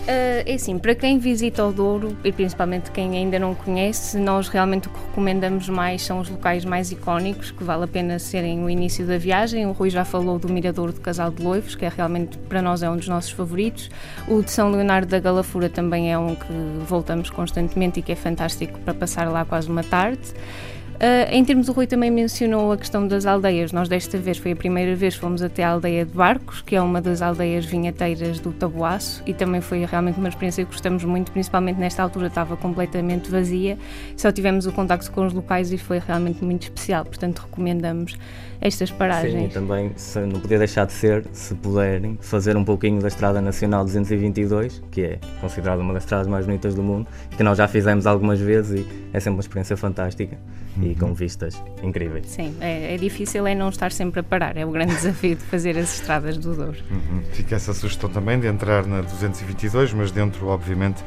Uh, 0.00 0.42
é 0.46 0.54
assim, 0.54 0.78
para 0.78 0.94
quem 0.94 1.18
visita 1.18 1.64
o 1.64 1.72
Douro 1.72 2.16
e 2.24 2.32
principalmente 2.32 2.90
quem 2.90 3.16
ainda 3.16 3.38
não 3.38 3.54
conhece, 3.54 4.18
nós 4.18 4.48
realmente 4.48 4.88
o 4.88 4.90
que 4.90 4.98
recomendamos 4.98 5.68
mais 5.68 6.02
são 6.02 6.20
os 6.20 6.28
locais 6.28 6.64
mais 6.64 6.90
icónicos, 6.90 7.50
que 7.50 7.62
vale 7.62 7.84
a 7.84 7.86
pena 7.86 8.18
serem 8.18 8.64
o 8.64 8.70
início 8.70 9.06
da 9.06 9.18
viagem. 9.18 9.66
O 9.66 9.72
Rui 9.72 9.90
já 9.90 10.04
falou 10.04 10.38
do 10.38 10.48
Mirador 10.48 10.90
do 10.90 11.00
Casal 11.00 11.30
de 11.30 11.42
Loivos, 11.42 11.74
que 11.74 11.84
é 11.84 11.88
realmente 11.94 12.38
para 12.38 12.62
nós 12.62 12.82
é 12.82 12.90
um 12.90 12.96
dos 12.96 13.08
nossos 13.08 13.30
favoritos. 13.30 13.90
O 14.26 14.42
de 14.42 14.50
São 14.50 14.70
Leonardo 14.70 15.06
da 15.06 15.20
Galafura 15.20 15.68
também 15.68 16.10
é 16.10 16.18
um 16.18 16.34
que 16.34 16.52
voltamos 16.88 17.28
constantemente 17.28 18.00
e 18.00 18.02
que 18.02 18.10
é 18.10 18.16
fantástico 18.16 18.80
para 18.80 18.94
passar 18.94 19.28
lá 19.28 19.44
quase 19.44 19.68
uma 19.68 19.84
tarde. 19.84 20.32
Uh, 21.00 21.32
em 21.32 21.42
termos, 21.42 21.66
o 21.70 21.72
Rui 21.72 21.86
também 21.86 22.10
mencionou 22.10 22.72
a 22.72 22.76
questão 22.76 23.08
das 23.08 23.24
aldeias. 23.24 23.72
Nós, 23.72 23.88
desta 23.88 24.18
vez, 24.18 24.36
foi 24.36 24.52
a 24.52 24.56
primeira 24.56 24.94
vez 24.94 25.14
que 25.14 25.20
fomos 25.20 25.40
até 25.40 25.64
a 25.64 25.70
aldeia 25.70 26.04
de 26.04 26.12
Barcos, 26.12 26.60
que 26.60 26.76
é 26.76 26.82
uma 26.82 27.00
das 27.00 27.22
aldeias 27.22 27.64
vinheteiras 27.64 28.38
do 28.38 28.52
Tabuaço, 28.52 29.22
e 29.24 29.32
também 29.32 29.62
foi 29.62 29.82
realmente 29.86 30.18
uma 30.18 30.28
experiência 30.28 30.62
que 30.62 30.70
gostamos 30.70 31.02
muito, 31.02 31.32
principalmente 31.32 31.80
nesta 31.80 32.02
altura 32.02 32.26
estava 32.26 32.54
completamente 32.54 33.30
vazia. 33.30 33.78
Só 34.14 34.30
tivemos 34.30 34.66
o 34.66 34.72
contacto 34.72 35.10
com 35.10 35.24
os 35.24 35.32
locais 35.32 35.72
e 35.72 35.78
foi 35.78 36.00
realmente 36.00 36.44
muito 36.44 36.64
especial, 36.64 37.06
portanto, 37.06 37.44
recomendamos 37.46 38.18
estas 38.60 38.90
paragens. 38.90 39.32
Sim, 39.32 39.46
e 39.46 39.48
também, 39.48 39.92
se 39.96 40.20
não 40.20 40.38
podia 40.38 40.58
deixar 40.58 40.84
de 40.84 40.92
ser, 40.92 41.24
se 41.32 41.54
puderem, 41.54 42.18
fazer 42.20 42.58
um 42.58 42.64
pouquinho 42.64 43.00
da 43.00 43.08
Estrada 43.08 43.40
Nacional 43.40 43.84
222, 43.86 44.82
que 44.90 45.00
é 45.00 45.18
considerada 45.40 45.80
uma 45.80 45.94
das 45.94 46.02
estradas 46.02 46.26
mais 46.26 46.44
bonitas 46.44 46.74
do 46.74 46.82
mundo, 46.82 47.08
que 47.34 47.42
nós 47.42 47.56
já 47.56 47.66
fizemos 47.66 48.06
algumas 48.06 48.38
vezes 48.38 48.80
e 48.80 48.86
é 49.14 49.18
sempre 49.18 49.36
uma 49.36 49.40
experiência 49.40 49.78
fantástica 49.78 50.36
uhum. 50.76 50.89
E 50.90 50.94
com 50.94 51.14
vistas 51.14 51.62
incríveis. 51.82 52.26
Sim, 52.26 52.54
é, 52.60 52.94
é, 52.94 52.96
difícil 52.96 53.46
é 53.46 53.54
não 53.54 53.68
estar 53.68 53.92
sempre 53.92 54.20
a 54.20 54.22
parar, 54.22 54.56
é 54.56 54.66
o 54.66 54.70
grande 54.70 54.94
desafio 54.96 55.36
de 55.36 55.42
fazer 55.42 55.78
as 55.78 55.94
estradas 55.94 56.36
do 56.36 56.54
Douro. 56.54 56.78
Uhum. 56.90 57.22
Fica 57.32 57.56
essa 57.56 57.72
sugestão 57.72 58.10
também 58.10 58.38
de 58.38 58.46
entrar 58.46 58.86
na 58.86 59.00
222, 59.00 59.92
mas 59.92 60.10
dentro, 60.10 60.48
obviamente, 60.48 61.02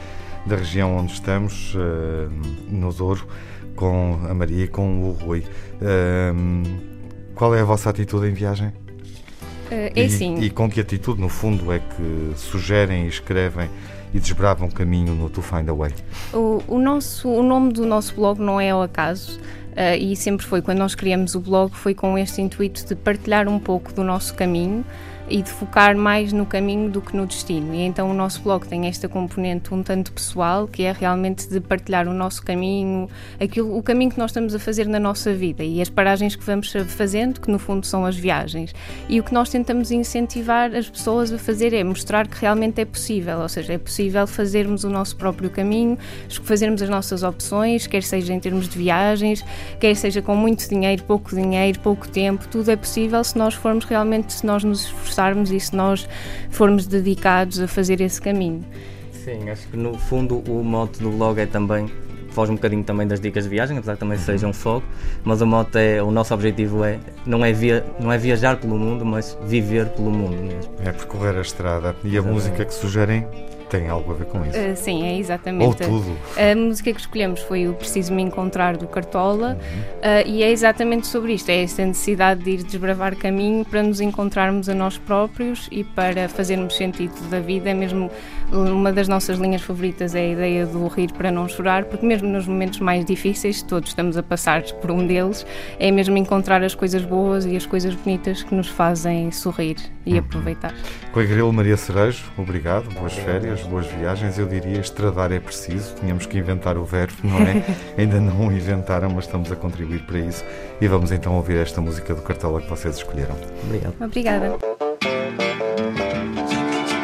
da 0.46 0.56
região 0.56 0.98
onde 0.98 1.14
estamos, 1.14 1.76
uh, 1.76 2.30
no 2.70 2.92
Douro, 2.94 3.28
com 3.76 4.20
a 4.30 4.34
Maria 4.34 4.66
e 4.66 4.68
com 4.68 5.04
o 5.04 5.12
Rui. 5.12 5.44
Uh, 5.82 6.94
qual 7.36 7.56
é 7.56 7.62
a 7.62 7.66
vossa 7.66 7.90
atitude 7.90 8.28
em 8.28 8.34
viagem? 8.34 8.68
Uh, 8.68 9.92
é 9.96 10.04
e, 10.04 10.10
sim. 10.10 10.36
E 10.40 10.50
com 10.50 10.70
que 10.70 10.80
atitude, 10.80 11.20
no 11.20 11.30
fundo, 11.30 11.72
é 11.72 11.80
que 11.80 12.34
sugerem 12.36 13.06
e 13.06 13.08
escrevem 13.08 13.70
e 14.14 14.20
desbravam 14.20 14.70
caminho 14.70 15.16
no 15.16 15.30
To 15.30 15.42
Find 15.42 15.68
a 15.70 15.74
Way? 15.74 15.92
O, 16.34 16.62
o, 16.68 16.80
nosso, 16.80 17.28
o 17.30 17.42
nome 17.42 17.74
do 17.74 17.86
nosso 17.86 18.16
blog 18.16 18.40
não 18.40 18.62
é 18.62 18.70
ao 18.70 18.84
acaso. 18.84 19.40
Uh, 19.74 19.98
e 20.00 20.16
sempre 20.16 20.46
foi, 20.46 20.62
quando 20.62 20.78
nós 20.78 20.94
criamos 20.94 21.34
o 21.36 21.40
blog, 21.40 21.76
foi 21.76 21.96
com 21.96 22.18
este 22.18 22.42
intuito 22.42 22.86
de 22.86 22.96
partilhar 22.96 23.48
um 23.48 23.60
pouco 23.60 23.92
do 23.92 24.04
nosso 24.04 24.36
caminho 24.36 24.86
e 25.34 25.42
de 25.42 25.50
focar 25.50 25.98
mais 25.98 26.32
no 26.32 26.46
caminho 26.46 26.92
do 26.92 27.02
que 27.02 27.18
no 27.18 27.26
destino. 27.26 27.74
E 27.74 27.82
então 27.82 28.12
o 28.12 28.14
nosso 28.14 28.40
blog 28.44 28.68
tem 28.68 28.86
esta 28.86 29.10
componente 29.10 29.74
um 29.74 29.82
tanto 29.82 30.12
pessoal, 30.12 30.68
que 30.68 30.84
é 30.84 30.92
realmente 30.92 31.50
de 31.50 31.60
partilhar 31.60 32.08
o 32.08 32.14
nosso 32.14 32.44
caminho, 32.44 33.10
aquilo, 33.42 33.76
o 33.76 33.82
caminho 33.82 34.12
que 34.12 34.20
nós 34.20 34.30
estamos 34.30 34.54
a 34.54 34.60
fazer 34.60 34.88
na 34.88 35.00
nossa 35.00 35.34
vida 35.34 35.64
e 35.64 35.82
as 35.82 35.90
paragens 35.90 36.36
que 36.36 36.44
vamos 36.44 36.72
fazendo, 36.88 37.42
que 37.42 37.50
no 37.50 37.58
fundo 37.58 37.84
são 37.84 38.06
as 38.06 38.16
viagens. 38.16 38.76
E 39.10 39.20
o 39.20 39.24
que 39.24 39.34
nós 39.34 39.50
tentamos 39.50 39.90
incentivar 39.90 40.72
as 40.76 40.88
pessoas 40.88 41.34
a 41.34 41.40
fazer 41.40 41.74
é 41.74 41.84
mostrar 41.84 42.28
que 42.28 42.40
realmente 42.40 42.80
é 42.80 42.86
possível, 42.86 43.40
ou 43.40 43.50
seja, 43.50 43.74
é 43.74 43.80
possível 43.80 44.28
fazermos 44.28 44.84
o 44.84 44.90
nosso 44.90 45.16
próprio 45.16 45.50
caminho, 45.50 45.98
fazermos 46.44 46.80
as 46.80 46.90
nossas 46.90 47.24
opções, 47.24 47.88
quer 47.88 48.04
seja 48.04 48.32
em 48.32 48.40
termos 48.40 48.70
de 48.70 48.78
viagens, 48.78 49.44
quer 49.80 49.96
seja 49.96 50.22
com 50.22 50.36
muito 50.36 50.70
dinheiro, 50.70 51.04
pouco 51.06 51.36
dinheiro, 51.36 51.80
pouco 51.80 52.08
tempo, 52.08 52.48
tudo 52.48 52.70
é 52.70 52.76
possível 52.76 53.24
se 53.24 53.36
nós 53.36 53.56
formos 53.56 53.86
realmente, 53.86 54.32
se 54.32 54.46
nós 54.46 54.64
nos 54.64 54.86
esforçarmos 54.86 55.23
e 55.32 55.60
se 55.60 55.76
nós 55.76 56.08
formos 56.50 56.86
dedicados 56.86 57.60
a 57.60 57.68
fazer 57.68 58.02
esse 58.02 58.22
caminho. 58.22 58.64
Sim, 59.12 59.50
acho 59.50 59.68
que 59.68 59.78
no 59.78 59.98
fundo 59.98 60.44
o 60.50 60.64
mote 60.64 61.00
do 61.00 61.10
blog 61.12 61.40
é 61.40 61.46
também 61.46 61.90
foge 62.34 62.52
um 62.52 62.56
bocadinho 62.56 62.84
também 62.84 63.08
das 63.08 63.20
dicas 63.20 63.44
de 63.44 63.50
viagem, 63.50 63.78
apesar 63.78 63.94
que 63.94 64.00
também 64.00 64.18
uhum. 64.18 64.24
seja 64.24 64.48
um 64.48 64.54
foco, 64.54 64.86
mas 65.24 65.42
o 65.42 65.46
mote 65.46 65.78
é, 65.78 66.02
o 66.02 66.12
nosso 66.12 66.34
objetivo 66.34 66.84
é 66.84 67.00
não 67.26 67.46
é, 67.46 67.54
via, 67.54 67.86
não 68.00 68.12
é 68.12 68.18
viajar 68.18 68.58
pelo 68.58 68.76
mundo, 68.76 69.06
mas 69.06 69.38
viver 69.44 69.88
pelo 69.90 70.12
mundo 70.12 70.36
mesmo. 70.36 70.74
É 70.84 70.92
percorrer 70.92 71.38
a 71.38 71.42
estrada. 71.42 71.96
E 72.04 72.18
a 72.18 72.22
música 72.22 72.66
que 72.66 72.74
sugerem 72.74 73.26
tem 73.74 73.90
algo 73.90 74.12
a 74.12 74.16
ver 74.16 74.26
com 74.26 74.46
isso. 74.46 74.56
Uh, 74.56 74.76
sim, 74.76 75.04
é 75.04 75.18
exatamente. 75.18 75.66
Ou 75.66 75.74
tudo. 75.74 76.16
A 76.38 76.56
música 76.56 76.94
que 76.94 77.00
escolhemos 77.00 77.42
foi 77.42 77.68
o 77.68 77.74
Preciso 77.74 78.14
Me 78.14 78.22
Encontrar 78.22 78.78
do 78.78 78.88
Cartola 78.88 79.58
uhum. 79.60 79.80
uh, 79.80 80.28
e 80.28 80.44
é 80.44 80.52
exatamente 80.52 81.08
sobre 81.08 81.34
isto, 81.34 81.50
é 81.50 81.64
esta 81.64 81.84
necessidade 81.84 82.44
de 82.44 82.52
ir 82.52 82.64
desbravar 82.64 83.16
caminho 83.16 83.66
para 83.66 83.82
nos 83.82 84.00
encontrarmos 84.00 84.70
a 84.70 84.76
nós 84.76 85.00
próprios 85.00 85.68
e 85.72 85.84
para 85.84 86.30
fazermos 86.30 86.78
sentido 86.78 87.14
da 87.32 87.40
vida, 87.40 87.72
é 87.72 87.74
mesmo 87.74 88.12
uma 88.52 88.92
das 88.94 89.08
nossas 89.08 89.40
linhas 89.40 89.64
favoritas 89.64 90.14
é 90.14 90.20
a 90.20 90.28
ideia 90.28 90.66
do 90.66 90.88
rir 90.88 91.12
para 91.12 91.32
não 91.32 91.48
chorar, 91.48 91.86
porque 91.86 92.06
mesmo 92.06 92.30
nos 92.30 92.46
momentos 92.46 92.80
mais 92.80 93.04
difíceis, 93.04 93.64
todos 93.64 93.90
estamos 93.90 94.16
a 94.18 94.24
passar 94.24 94.62
por 94.74 94.92
um 94.92 95.06
deles, 95.06 95.46
é 95.80 95.90
mesmo 95.90 96.16
encontrar 96.18 96.64
as 96.64 96.76
coisas 96.76 97.04
boas 97.04 97.46
e 97.46 97.56
as 97.56 97.66
coisas 97.66 97.96
bonitas 97.96 98.44
que 98.44 98.54
nos 98.54 98.68
fazem 98.68 99.32
sorrir 99.32 99.78
e 100.06 100.14
uhum. 100.14 100.20
aproveitar. 100.20 100.74
Coigrelo 101.12 101.52
Maria 101.52 101.78
Cerejo, 101.78 102.32
obrigado, 102.38 102.94
boas 102.94 103.14
férias, 103.14 103.63
boas 103.64 103.86
viagens. 103.88 104.38
Eu 104.38 104.46
diria 104.46 104.80
estradar 104.80 105.32
é 105.32 105.40
preciso, 105.40 105.96
tínhamos 105.96 106.26
que 106.26 106.38
inventar 106.38 106.78
o 106.78 106.86
verbo, 106.86 107.16
não 107.24 107.40
é? 107.40 107.64
Ainda 107.98 108.20
não 108.20 108.48
o 108.48 108.52
inventaram, 108.52 109.10
mas 109.10 109.26
estamos 109.26 109.52
a 109.52 109.56
contribuir 109.56 110.02
para 110.04 110.20
isso. 110.20 110.44
E 110.80 110.88
vamos 110.88 111.12
então 111.12 111.36
ouvir 111.36 111.58
esta 111.58 111.82
música 111.82 112.14
do 112.14 112.22
Cartola 112.22 112.62
que 112.62 112.70
vocês 112.70 112.98
escolheram. 112.98 113.36
Obrigado. 113.64 113.96
Obrigada. 114.02 114.58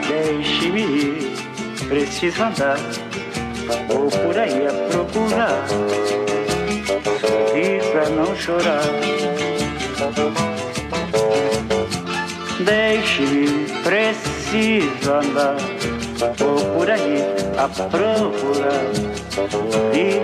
Deixe-me 0.07 0.81
ir, 0.81 1.31
preciso 1.87 2.43
andar, 2.43 2.77
vou 3.87 4.09
por 4.09 4.37
aí 4.37 4.67
a 4.67 4.73
procurar, 4.89 5.67
sorrir 7.19 7.81
pra 7.91 8.09
não 8.09 8.35
chorar. 8.35 8.83
Deixe-me, 12.65 13.65
preciso 13.83 14.38
andar, 14.51 15.57
vou 16.37 16.57
por 16.73 16.89
aí 16.89 17.23
a 17.55 17.67
procurar, 17.69 18.81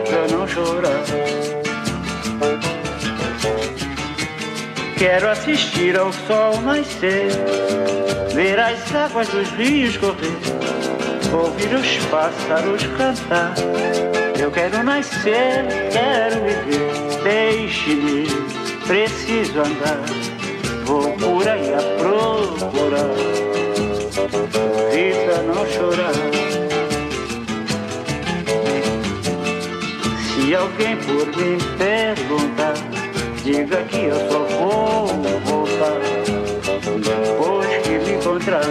pra 0.04 0.36
não 0.36 0.48
chorar. 0.48 1.04
Quero 4.98 5.30
assistir 5.30 5.96
ao 6.00 6.12
sol 6.12 6.60
nascer, 6.62 7.30
ver 8.34 8.60
as 8.60 8.96
águas 8.96 9.28
dos 9.28 9.48
rios 9.52 9.96
correr, 9.98 10.40
ouvir 11.32 11.76
os 11.76 11.98
pássaros 12.08 12.82
cantar. 12.98 13.54
Eu 14.40 14.50
quero 14.50 14.84
nascer, 14.84 15.66
quero 15.92 16.42
viver, 16.42 17.24
deixe-me, 17.24 18.26
preciso 18.88 19.60
andar. 19.60 20.04
Vou 20.86 21.12
por 21.14 21.48
aí 21.48 21.74
a 21.74 21.82
procurar, 22.00 23.45
vida 24.92 25.42
não 25.44 25.66
chorar. 25.68 26.14
Se 30.24 30.56
alguém 30.56 30.98
por 30.98 31.28
mim 31.28 31.58
perguntar 31.78 32.96
Diga 33.46 33.78
que 33.84 34.06
eu 34.06 34.16
só 34.28 34.40
vou 34.40 35.08
voltar 35.46 36.02
depois 37.00 37.78
que 37.84 38.00
me 38.00 38.14
encontrar. 38.14 38.64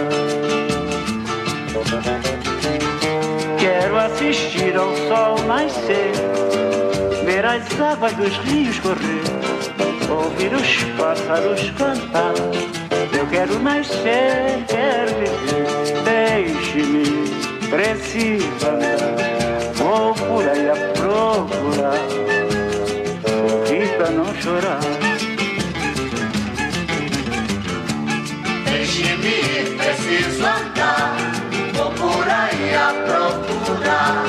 Quero 3.57 3.97
assistir 3.97 4.75
ao 4.75 4.93
sol 5.07 5.47
nascer, 5.47 6.11
ver 7.23 7.45
as 7.45 7.79
águas 7.79 8.11
dos 8.15 8.35
rios 8.39 8.77
correr, 8.79 9.23
ouvir 10.09 10.53
os 10.53 10.83
pássaros 10.99 11.69
cantar. 11.77 12.33
Eu 13.13 13.27
quero 13.27 13.59
nascer, 13.59 14.65
quero 14.67 15.13
viver, 15.19 16.03
deixe-me, 16.03 17.05
preciso 17.69 18.67
andar. 18.67 19.73
Vou 19.75 20.13
por 20.13 20.47
aí 20.47 20.69
a 20.69 20.75
procurar 20.93 22.35
pra 23.97 24.11
não 24.11 24.33
chorar. 24.35 24.79
Deixe-me, 28.65 29.75
preciso 29.77 30.45
andar, 30.45 31.15
vou 31.73 31.91
por 31.91 32.27
aí 32.27 32.75
a 32.75 32.93
procurar, 33.05 34.23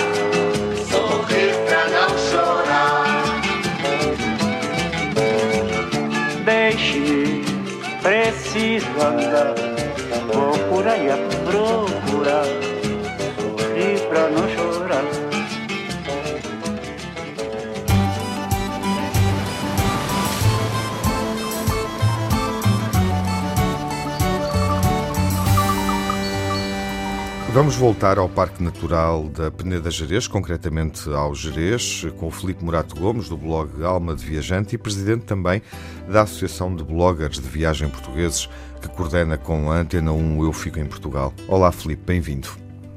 andar, 9.17 9.55
vou 10.33 10.53
por 10.69 10.87
aí 10.87 11.11
a 11.11 11.17
procurar, 11.45 12.45
sorrir 13.41 14.01
pra 14.09 14.29
não 14.29 14.49
chorar. 14.49 14.86
Vamos 27.57 27.75
voltar 27.75 28.19
ao 28.19 28.29
Parque 28.29 28.63
Natural 28.63 29.31
da 29.31 29.51
Peneda 29.51 29.91
Jerez, 29.91 30.29
concretamente 30.29 31.09
ao 31.09 31.35
Jerez, 31.35 32.07
com 32.19 32.27
o 32.27 32.31
Filipe 32.31 32.63
Morato 32.63 32.95
Gomes, 32.95 33.31
do 33.31 33.37
blog 33.39 33.83
Alma 33.83 34.15
de 34.15 34.23
Viajante 34.27 34.75
e 34.75 34.79
presidente 34.79 35.25
também 35.25 35.63
da 36.07 36.21
Associação 36.21 36.77
de 36.77 36.85
Bloggers 36.85 37.41
de 37.41 37.49
Viagem 37.49 37.89
Portugueses, 37.89 38.47
que 38.83 38.91
coordena 38.91 39.39
com 39.39 39.73
a 39.73 39.79
Antena 39.79 40.13
1 40.13 40.45
Eu 40.45 40.53
Fico 40.53 40.79
em 40.79 40.85
Portugal. 40.85 41.33
Olá, 41.49 41.73
Filipe, 41.73 42.03
bem-vindo. 42.05 42.51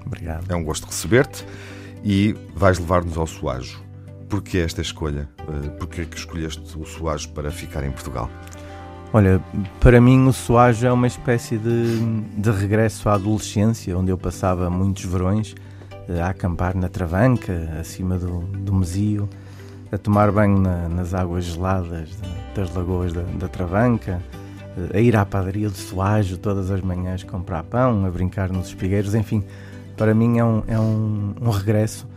Obrigado. 0.05 0.51
É 0.51 0.55
um 0.57 0.65
gosto 0.65 0.87
receber-te 0.87 1.45
e 2.03 2.35
vais 2.53 2.77
levar-nos 2.79 3.17
ao 3.17 3.27
Soajo. 3.27 3.81
Porquê 4.27 4.57
esta 4.57 4.81
escolha? 4.81 5.29
Eh, 5.39 5.69
porquê 5.69 6.03
que 6.03 6.17
escolheste 6.17 6.77
o 6.77 6.85
Soajo 6.85 7.29
para 7.29 7.49
ficar 7.49 7.85
em 7.85 7.91
Portugal? 7.91 8.29
Olha, 9.11 9.41
para 9.79 9.99
mim 9.99 10.27
o 10.27 10.33
Soajo 10.33 10.85
é 10.85 10.91
uma 10.91 11.07
espécie 11.07 11.57
de, 11.57 11.99
de 12.37 12.51
regresso 12.51 13.09
à 13.09 13.15
adolescência, 13.15 13.97
onde 13.97 14.11
eu 14.11 14.17
passava 14.19 14.69
muitos 14.69 15.03
verões 15.03 15.55
eh, 16.07 16.21
a 16.21 16.29
acampar 16.29 16.77
na 16.77 16.87
Travanca, 16.89 17.75
acima 17.79 18.19
do, 18.19 18.41
do 18.41 18.71
Mesio, 18.71 19.27
a 19.91 19.97
tomar 19.97 20.31
banho 20.31 20.59
na, 20.59 20.87
nas 20.87 21.15
águas 21.15 21.45
geladas 21.45 22.09
das 22.53 22.71
lagoas 22.75 23.11
da, 23.11 23.23
da, 23.23 23.47
Travanca, 23.47 24.21
eh, 24.77 24.97
a 24.97 25.01
ir 25.01 25.15
à 25.15 25.25
padaria 25.25 25.69
do 25.69 25.77
Soajo 25.77 26.37
todas 26.37 26.69
as 26.69 26.81
manhãs 26.81 27.23
comprar 27.23 27.63
pão, 27.63 28.05
a 28.05 28.11
brincar 28.11 28.51
nos 28.51 28.67
espigueiros, 28.67 29.15
enfim, 29.15 29.43
para 29.97 30.13
mim 30.13 30.37
é 30.37 30.45
um, 30.45 30.63
é 30.67 30.79
um, 30.79 31.33
um 31.41 31.49
regresso 31.49 32.07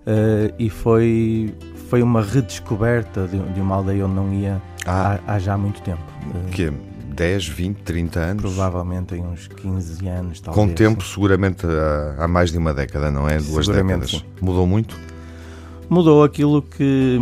uh, 0.00 0.52
e 0.58 0.68
foi, 0.68 1.54
foi 1.90 2.04
uma 2.04 2.22
redescoberta 2.22 3.26
de, 3.26 3.36
de 3.52 3.60
uma 3.60 3.74
aldeia 3.74 4.06
onde 4.06 4.14
não 4.14 4.32
ia 4.32 4.62
ah. 4.86 5.18
há, 5.26 5.34
há 5.34 5.38
já 5.40 5.58
muito 5.58 5.82
tempo. 5.82 6.00
Que 6.52 6.72
10, 7.16 7.48
20, 7.48 7.78
30 7.78 8.20
anos? 8.20 8.42
Provavelmente 8.42 9.16
em 9.16 9.22
uns 9.22 9.48
15 9.48 10.08
anos, 10.08 10.40
talvez. 10.40 10.68
Com 10.68 10.72
tempo, 10.72 11.04
seguramente 11.04 11.66
há, 11.66 12.24
há, 12.24 12.28
mais 12.28 12.52
de 12.52 12.58
uma 12.58 12.72
década, 12.72 13.10
não 13.10 13.28
é? 13.28 13.38
Duas 13.38 13.66
décadas. 13.66 14.10
Sim. 14.10 14.22
Mudou 14.40 14.68
muito? 14.68 14.96
Mudou 15.88 16.22
aquilo 16.22 16.62
que, 16.62 17.18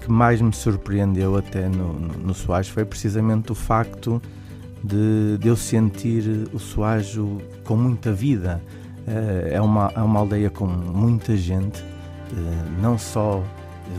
que 0.00 0.10
mais 0.10 0.40
me 0.40 0.54
surpreendeu 0.54 1.36
até 1.36 1.68
no, 1.68 1.92
no, 1.92 2.14
no 2.14 2.34
Soares 2.34 2.68
foi 2.68 2.86
precisamente 2.86 3.52
o 3.52 3.54
facto 3.54 4.20
de, 4.82 5.36
de 5.38 5.46
eu 5.46 5.56
sentir 5.56 6.48
o 6.54 6.58
Soajo 6.58 7.36
com 7.64 7.76
muita 7.76 8.10
vida. 8.14 8.62
Eh, 9.06 9.50
é 9.56 9.60
uma, 9.60 9.92
é 9.94 10.00
uma 10.00 10.20
aldeia 10.20 10.48
com 10.48 10.66
muita 10.66 11.36
gente, 11.36 11.84
eh, 12.32 12.80
não 12.80 12.96
só 12.96 13.44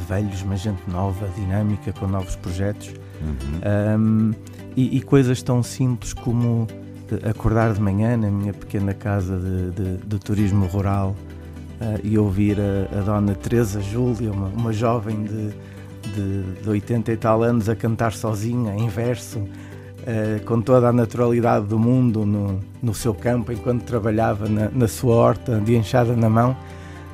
velhos, 0.08 0.44
mas 0.44 0.62
gente 0.62 0.82
nova, 0.90 1.28
dinâmica, 1.36 1.94
com 1.94 2.08
novos 2.08 2.36
projetos. 2.36 2.94
Uhum. 3.22 4.00
Um, 4.00 4.32
e, 4.76 4.98
e, 4.98 5.02
coisas 5.02 5.42
tão 5.44 5.62
simples 5.62 6.14
como 6.14 6.68
acordar 7.30 7.74
de 7.74 7.82
manhã 7.82 8.16
na 8.16 8.30
minha 8.30 8.54
pequena 8.54 8.94
casa 8.94 9.38
de, 9.38 9.72
de, 9.72 9.98
de 9.98 10.20
turismo 10.20 10.66
rural 10.66 11.16
uh, 11.82 12.00
e 12.04 12.18
ouvir 12.18 12.58
a, 12.60 13.00
a, 13.00 13.02
dona 13.02 13.36
Teresa 13.36 13.82
Júlia, 13.82 14.32
uma, 14.32 14.48
uma 14.48 14.74
jovem 14.74 15.24
de, 15.24 15.50
de, 16.14 16.62
de 16.62 16.70
80 16.70 17.12
e 17.12 17.18
tal 17.18 17.44
anos, 17.44 17.68
a 17.68 17.76
cantar 17.76 18.14
sozinha, 18.14 18.74
em 18.76 18.88
verso, 18.88 19.40
uh, 19.40 20.46
com 20.46 20.62
toda 20.62 20.88
a 20.88 20.94
naturalidade 20.94 21.66
do 21.66 21.78
mundo 21.78 22.26
no, 22.26 22.60
no 22.82 22.94
seu 22.94 23.14
campo, 23.14 23.52
enquanto 23.52 23.84
trabalhava 23.84 24.48
na, 24.48 24.70
na 24.70 24.88
sua 24.88 25.16
horta 25.16 25.60
de 25.60 25.76
enxada 25.76 26.16
na 26.16 26.30
mão. 26.30 26.56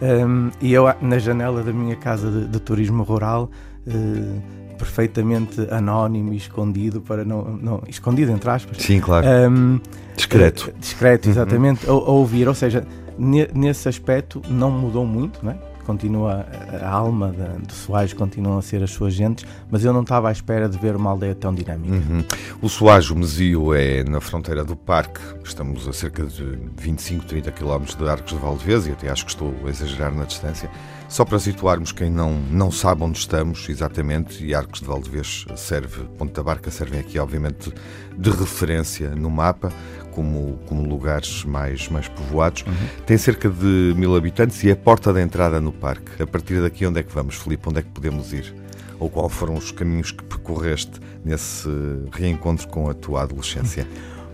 Um, 0.02 0.52
e 0.62 0.74
eu, 0.74 0.86
na 1.02 1.18
janela 1.18 1.64
da 1.64 1.74
minha 1.74 1.96
casa 1.96 2.30
de, 2.30 2.48
de 2.48 2.60
turismo 2.60 3.04
rural, 3.04 3.50
uh, 3.88 4.42
perfeitamente 4.78 5.68
anónimo 5.72 6.34
e 6.34 6.38
escondido, 6.38 7.02
para 7.02 7.26
não, 7.26 7.44
não. 7.44 7.84
escondido, 7.88 8.32
entre 8.32 8.50
aspas. 8.50 8.78
Sim, 8.78 9.00
claro. 9.00 9.28
Um, 9.28 9.80
discreto. 10.16 10.70
Uh, 10.70 10.80
discreto, 10.80 11.28
uhum. 11.28 11.32
exatamente. 11.32 11.90
Uhum. 11.90 11.98
A, 11.98 12.00
a, 12.00 12.12
ouvir, 12.12 12.48
ou 12.48 12.54
seja, 12.54 12.86
ne, 13.18 13.48
nesse 13.54 13.90
aspecto 13.90 14.42
não 14.50 14.70
mudou 14.70 15.06
muito, 15.06 15.44
não 15.44 15.52
é? 15.52 15.58
Continua, 15.88 16.46
a 16.82 16.90
alma 16.90 17.30
da, 17.32 17.48
do 17.56 17.72
Soares 17.72 18.12
continuam 18.12 18.58
a 18.58 18.62
ser 18.62 18.84
as 18.84 18.92
suas 18.92 19.14
gentes, 19.14 19.46
mas 19.72 19.86
eu 19.86 19.94
não 19.94 20.02
estava 20.02 20.28
à 20.28 20.32
espera 20.34 20.68
de 20.68 20.78
ver 20.78 20.98
uma 20.98 21.10
aldeia 21.10 21.34
tão 21.34 21.56
dinâmica. 21.56 21.96
Uhum. 21.96 22.24
O 22.62 22.68
Soares, 22.68 23.10
o 23.10 23.16
Mesio, 23.16 23.74
é 23.74 24.04
na 24.04 24.20
fronteira 24.20 24.66
do 24.66 24.76
parque, 24.76 25.22
estamos 25.46 25.88
a 25.88 25.94
cerca 25.94 26.26
de 26.26 26.60
25, 26.78 27.26
30 27.26 27.52
km 27.54 27.86
de 27.98 28.10
Arcos 28.10 28.34
de 28.34 28.40
Valdevez 28.40 28.86
e 28.86 28.92
até 28.92 29.10
acho 29.10 29.26
que 29.26 29.32
estou 29.32 29.56
a 29.66 29.70
exagerar 29.70 30.14
na 30.14 30.26
distância. 30.26 30.70
Só 31.08 31.24
para 31.24 31.40
situarmos 31.40 31.94
quem 31.94 32.10
não, 32.10 32.34
não 32.52 32.70
sabe 32.70 33.04
onde 33.04 33.18
estamos 33.18 33.70
exatamente, 33.70 34.44
e 34.46 34.54
Arcos 34.54 34.82
de 34.82 34.88
Valdevez 34.88 35.46
serve, 35.56 36.04
Ponte 36.18 36.34
da 36.34 36.44
Barca 36.44 36.70
servem 36.70 37.00
aqui 37.00 37.18
obviamente 37.18 37.74
de 38.18 38.30
referência 38.30 39.16
no 39.16 39.30
mapa, 39.30 39.72
como, 40.12 40.60
como 40.66 40.88
lugares 40.88 41.46
mais, 41.46 41.88
mais 41.90 42.08
povoados. 42.08 42.64
Uhum. 42.64 42.74
Tem 43.06 43.18
cerca 43.18 43.50
de 43.50 43.94
mil 43.96 44.16
habitantes 44.16 44.64
e 44.64 44.70
é 44.70 44.74
a 44.74 44.76
porta 44.76 45.14
de 45.14 45.22
entrada 45.22 45.62
no 45.62 45.72
parque. 45.72 46.22
A 46.22 46.28
partir 46.28 46.62
daqui, 46.62 46.86
onde 46.86 47.00
é 47.00 47.04
que 47.04 47.14
vamos, 47.14 47.36
Filipe? 47.36 47.70
Onde 47.70 47.80
é 47.80 47.82
que 47.84 47.90
podemos 47.90 48.34
ir? 48.34 48.54
Ou 49.00 49.10
quais 49.10 49.32
foram 49.32 49.54
os 49.54 49.72
caminhos 49.72 50.12
que 50.12 50.24
percorreste 50.24 51.00
nesse 51.24 51.70
reencontro 52.12 52.68
com 52.68 52.90
a 52.90 52.94
tua 52.94 53.22
adolescência? 53.22 53.88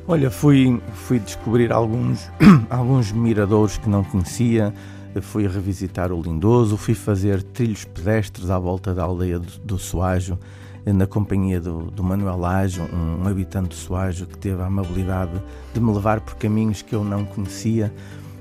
Olha, 0.08 0.32
fui, 0.32 0.82
fui 0.94 1.20
descobrir 1.20 1.72
alguns, 1.72 2.30
alguns 2.70 3.12
miradouros 3.12 3.78
que 3.78 3.90
não 3.90 4.04
conhecia, 4.04 4.74
fui 5.21 5.47
revisitar 5.47 6.12
o 6.12 6.21
Lindoso, 6.21 6.78
fui 6.78 6.93
fazer 6.93 7.43
trilhos 7.43 7.86
pedestres 7.86 8.49
à 8.49 8.58
volta 8.58 8.93
da 8.93 9.04
aldeia 9.04 9.39
do, 9.39 9.60
do 9.60 9.78
Soajo, 9.78 10.38
na 10.86 11.08
companhia 11.08 11.62
do, 11.62 11.84
do 11.91 12.04
Manuel 12.04 12.38
Lajo, 12.38 12.84
um, 12.84 13.23
um, 13.23 13.28
habitante 13.28 13.69
do 13.69 13.76
Soajo 13.76 14.26
que 14.26 14.38
teve 14.38 14.62
a 14.62 14.65
amabilidade 14.65 15.41
de 15.73 15.80
me 15.80 15.93
levar 15.93 16.19
por 16.19 16.36
caminhos 16.36 16.82
que 16.82 16.93
eu 16.93 17.04
não 17.04 17.23
conhecia. 17.23 17.93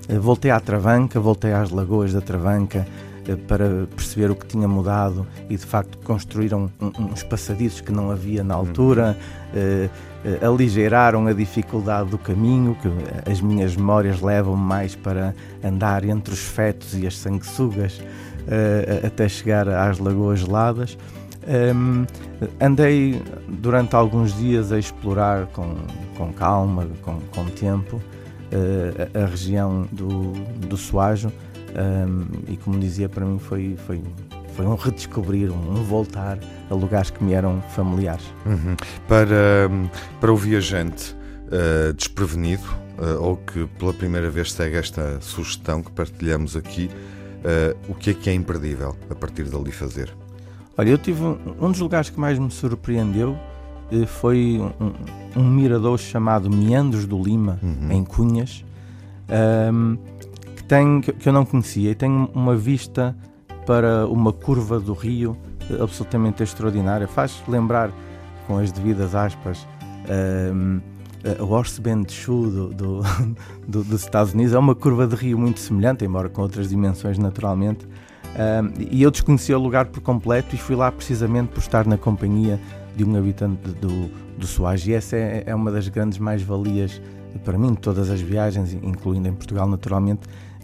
Eh, 0.09 0.19
voltei 0.19 0.51
à 0.51 0.59
Travanca, 0.59 1.21
voltei 1.21 1.53
às 1.53 1.71
lagoas 1.71 2.13
da 2.13 2.21
Travanca 2.21 2.87
eh, 3.27 3.37
para 3.37 3.87
perceber 3.95 4.31
o 4.31 4.35
que 4.35 4.47
tinha 4.47 4.67
mudado 4.67 5.27
e 5.49 5.57
de 5.57 5.65
facto 5.65 5.99
construíram 5.99 6.71
uns 6.81 7.23
passadiços 7.23 7.81
que 7.81 7.93
não 7.93 8.11
havia 8.11 8.43
na 8.43 8.55
altura, 8.55 9.17
uh, 9.55 10.12
uh, 10.25 10.47
aligeiraram 10.47 11.27
a 11.27 11.33
dificuldade 11.33 12.11
do 12.11 12.19
caminho, 12.19 12.77
que 12.81 12.89
as 13.31 13.41
minhas 13.41 13.77
memórias 13.77 14.21
levam 14.21 14.57
mais 14.57 14.95
para 14.95 15.35
andar 15.63 16.05
entre 16.05 16.33
os 16.33 16.41
fetos 16.41 16.95
e 16.95 17.07
as 17.07 17.17
sanguessugas 17.17 17.99
uh, 17.99 19.07
até 19.07 19.29
chegar 19.29 19.69
às 19.69 19.99
lagoas 19.99 20.41
geladas. 20.41 20.97
Um, 21.45 22.07
andei 22.61 23.21
durante 23.49 23.97
alguns 23.97 24.37
dias 24.37 24.71
a 24.71 24.79
explorar 24.79 25.47
com, 25.47 25.75
com 26.17 26.33
calma, 26.33 26.87
com, 27.03 27.19
com 27.35 27.45
tempo, 27.47 27.97
uh, 27.97 29.19
a, 29.19 29.25
a, 29.25 29.27
região 29.27 29.89
do, 29.91 30.33
do 30.69 30.77
um, 31.75 32.27
e, 32.49 32.57
como 32.57 32.79
dizia, 32.79 33.09
para 33.09 33.25
mim 33.25 33.39
foi, 33.39 33.77
foi, 33.87 34.01
foi 34.53 34.67
um 34.67 34.75
redescobrir, 34.75 35.51
um 35.51 35.83
voltar 35.83 36.39
a 36.71 36.75
lugares 36.75 37.11
que 37.11 37.23
me 37.23 37.33
eram 37.33 37.61
familiares. 37.75 38.25
Uhum. 38.47 38.77
Para, 39.09 39.71
para 40.21 40.33
o 40.33 40.37
viajante 40.37 41.15
uh, 41.49 41.93
desprevenido 41.93 42.65
uh, 42.99 43.23
ou 43.23 43.37
que 43.37 43.67
pela 43.79 43.93
primeira 43.93 44.31
vez 44.31 44.53
segue 44.53 44.77
esta 44.77 45.21
sugestão 45.21 45.83
que 45.83 45.91
partilhamos 45.91 46.57
aqui, 46.57 46.91
o 47.89 47.95
que 47.95 48.11
é 48.11 48.15
que 48.15 48.31
é 48.31 48.35
imperdível 48.35 48.97
a 49.11 49.17
partir 49.17 49.43
dali 49.43 49.73
fazer? 49.73 50.15
Olha, 50.79 50.91
eu 50.91 50.97
tive 50.97 51.25
um, 51.25 51.37
um 51.61 51.73
dos 51.73 51.81
lugares 51.81 52.09
que 52.09 52.21
mais 52.21 52.39
me 52.39 52.49
surpreendeu 52.53 53.37
foi 54.07 54.61
um, 54.81 55.41
um 55.41 55.49
mirador 55.49 55.99
chamado 55.99 56.51
Meandros 56.51 57.07
do 57.07 57.23
Lima, 57.23 57.59
uhum. 57.63 57.91
em 57.91 58.05
Cunhas, 58.05 58.65
um, 59.73 59.97
que, 60.57 60.65
tem, 60.65 61.01
que 61.01 61.29
eu 61.29 61.33
não 61.33 61.45
conhecia 61.45 61.91
e 61.91 61.95
tem 61.95 62.11
uma 62.35 62.57
vista 62.57 63.17
para 63.67 64.07
uma 64.07 64.33
curva 64.33 64.79
do 64.81 64.93
rio 64.93 65.37
eh, 65.71 65.83
absolutamente 65.83 66.43
extraordinária. 66.43 67.07
Faz 67.07 67.43
lembrar, 67.47 67.91
com 68.47 68.59
as 68.59 68.73
devidas 68.73 69.15
aspas, 69.15 69.67
um, 70.53 70.81
a 71.25 71.43
Horse 71.45 71.81
Bend 71.81 72.13
Shoe 72.13 72.51
do, 72.51 72.69
do, 72.69 73.01
do, 73.69 73.85
dos 73.85 74.03
Estados 74.03 74.35
Unidos. 74.35 74.55
É 74.55 74.59
uma 74.59 74.75
curva 74.75 75.07
de 75.07 75.15
rio 75.15 75.39
muito 75.39 75.61
semelhante, 75.61 76.05
embora 76.05 76.29
com 76.29 76.43
outras 76.43 76.69
dimensões 76.69 77.19
naturalmente 77.19 77.87
e 78.91 79.03
eu 79.03 79.11
desconhecia 79.11 79.59
o 79.59 79.63
lugar 79.63 79.87
por 79.87 80.01
completo 80.01 80.55
e 80.55 80.59
fui 80.59 80.75
lá 80.75 80.91
precisamente 80.91 81.49
por 81.49 81.61
estar 81.61 81.87
na 81.87 81.99
companhia 81.99 82.59
de 82.97 83.05
um 83.05 83.17
habitante 83.17 83.69
do, 83.73 84.09
do 84.39 84.47
Soares. 84.47 84.87
E 84.87 84.95
essa 84.95 85.17
é, 85.17 85.45
é 85.47 85.55
uma 85.55 85.71
das 85.71 85.89
grandes 85.89 86.19
mais-valias 86.19 87.01
para 87.45 87.59
mim 87.59 87.73
de 87.73 87.81
todas 87.81 88.11
as 88.11 88.21
viagens, 88.21 88.75
incluindo 88.75 89.29
em 89.29 89.33
Portugal, 89.33 89.67
naturalmente, 89.67 90.21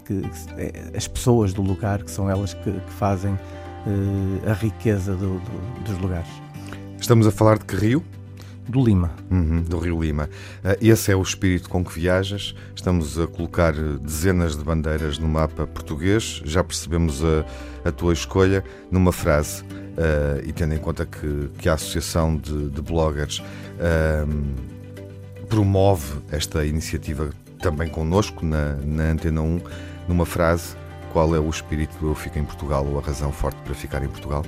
que, 0.09 0.21
que 0.21 0.29
é, 0.57 0.97
as 0.97 1.07
pessoas 1.07 1.53
do 1.53 1.61
lugar, 1.61 2.03
que 2.03 2.09
são 2.09 2.27
elas 2.27 2.55
que, 2.55 2.71
que 2.71 2.93
fazem 2.97 3.33
uh, 3.33 4.49
a 4.49 4.53
riqueza 4.53 5.13
do, 5.13 5.39
do, 5.39 5.83
dos 5.83 5.97
lugares. 5.99 6.29
Estamos 6.99 7.27
a 7.27 7.31
falar 7.31 7.59
de 7.59 7.65
que 7.65 7.75
rio? 7.75 8.03
do 8.67 8.85
Lima. 8.85 9.11
Uhum, 9.31 9.63
do 9.63 9.79
Rio 9.79 9.99
Lima. 9.99 10.29
Uh, 10.63 10.77
esse 10.79 11.11
é 11.11 11.15
o 11.15 11.21
espírito 11.21 11.69
com 11.69 11.83
que 11.83 11.91
viajas. 11.91 12.53
Estamos 12.75 13.19
a 13.19 13.25
colocar 13.25 13.73
dezenas 13.73 14.55
de 14.55 14.63
bandeiras 14.63 15.17
no 15.17 15.27
mapa 15.27 15.65
português. 15.65 16.41
Já 16.45 16.63
percebemos 16.63 17.23
a, 17.23 17.45
a 17.83 17.91
tua 17.91 18.13
escolha 18.13 18.63
numa 18.91 19.11
frase. 19.11 19.63
Uh, 19.63 20.47
e 20.47 20.53
tendo 20.53 20.75
em 20.75 20.77
conta 20.77 21.05
que, 21.05 21.49
que 21.57 21.67
a 21.67 21.73
Associação 21.73 22.37
de, 22.37 22.69
de 22.69 22.81
Bloggers 22.81 23.39
uh, 23.39 25.45
promove 25.47 26.19
esta 26.31 26.63
iniciativa 26.63 27.31
também 27.59 27.89
connosco 27.89 28.45
na, 28.45 28.75
na 28.75 29.11
Antena 29.11 29.41
1, 29.41 29.61
numa 30.09 30.25
frase, 30.25 30.75
qual 31.13 31.33
é 31.35 31.39
o 31.39 31.49
espírito 31.49 31.97
do 31.99 32.09
Eu 32.09 32.15
Fico 32.15 32.37
em 32.39 32.43
Portugal 32.43 32.85
ou 32.85 32.97
a 32.97 33.01
razão 33.01 33.31
forte 33.31 33.57
para 33.63 33.73
ficar 33.73 34.03
em 34.03 34.07
Portugal? 34.07 34.43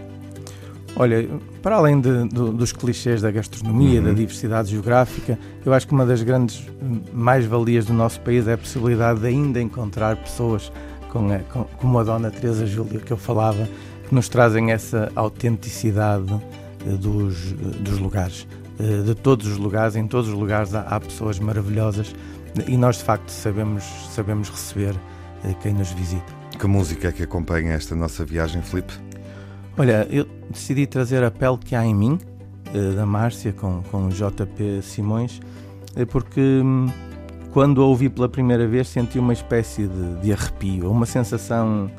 Olha, 0.96 1.30
para 1.62 1.78
além 1.78 2.02
de, 2.02 2.28
de, 2.28 2.52
dos 2.52 2.74
clichês 2.74 3.22
da 3.22 3.32
gastronomia, 3.32 4.00
uhum. 4.00 4.08
da 4.08 4.12
diversidade 4.12 4.72
geográfica, 4.72 5.40
eu 5.66 5.74
acho 5.74 5.88
que 5.88 5.94
uma 5.94 6.06
das 6.06 6.22
grandes 6.22 6.68
mais-valias 7.14 7.86
do 7.86 7.94
nosso 7.94 8.20
país 8.22 8.48
é 8.48 8.54
a 8.54 8.58
possibilidade 8.58 9.22
de 9.22 9.28
ainda 9.28 9.62
encontrar 9.62 10.18
pessoas 10.18 10.72
com 11.10 11.32
a, 11.32 11.40
com, 11.40 11.64
como 11.64 12.00
a 12.00 12.04
Dona 12.04 12.30
Teresa 12.30 12.66
Júlia, 12.66 13.00
que 13.00 13.12
eu 13.12 13.18
falava, 13.18 13.70
que 14.10 14.14
nos 14.14 14.28
trazem 14.28 14.72
essa 14.72 15.12
autenticidade 15.16 16.34
eh, 16.86 16.90
dos, 16.90 17.54
dos 17.54 18.00
lugares. 18.00 18.46
Eh, 18.80 19.04
de 19.04 19.16
todos 19.16 19.48
os 19.48 19.58
lugares, 19.58 19.96
em 19.96 20.08
todos 20.08 20.28
os 20.28 20.34
lugares 20.34 20.74
há, 20.76 20.82
há 20.82 21.00
pessoas 21.00 21.40
maravilhosas 21.40 22.14
e 22.68 22.76
nós 22.76 22.98
de 22.98 23.04
facto 23.04 23.30
sabemos, 23.30 23.84
sabemos 24.14 24.50
receber 24.50 24.94
eh, 25.44 25.56
quem 25.62 25.74
nos 25.74 25.92
visita. 25.92 26.42
Que 26.58 26.68
música 26.68 27.08
é 27.08 27.12
que 27.12 27.24
acompanha 27.24 27.74
esta 27.74 27.96
nossa 27.96 28.24
viagem, 28.24 28.62
Felipe? 28.62 28.94
Olha, 29.78 30.08
eu 30.12 30.28
decidi 30.50 30.86
trazer 30.86 31.24
a 31.24 31.32
pele 31.32 31.58
que 31.58 31.76
há 31.76 31.86
em 31.86 31.96
mim, 31.96 32.20
eh, 32.74 32.96
da 32.96 33.06
Márcia, 33.06 33.54
com, 33.54 33.82
com 33.90 34.10
JP 34.10 34.82
Simões, 34.82 35.40
eh, 35.96 36.06
porque 36.06 36.40
hum, 36.42 36.88
quando 37.52 37.82
a 37.82 37.86
ouvi 37.86 38.10
pela 38.10 38.30
primeira 38.30 38.68
vez 38.68 38.88
senti 38.88 39.20
uma 39.20 39.34
espécie 39.34 39.88
de, 39.88 40.22
de 40.22 40.32
arrepio, 40.34 40.90
uma 40.90 41.06
sensação 41.06 41.92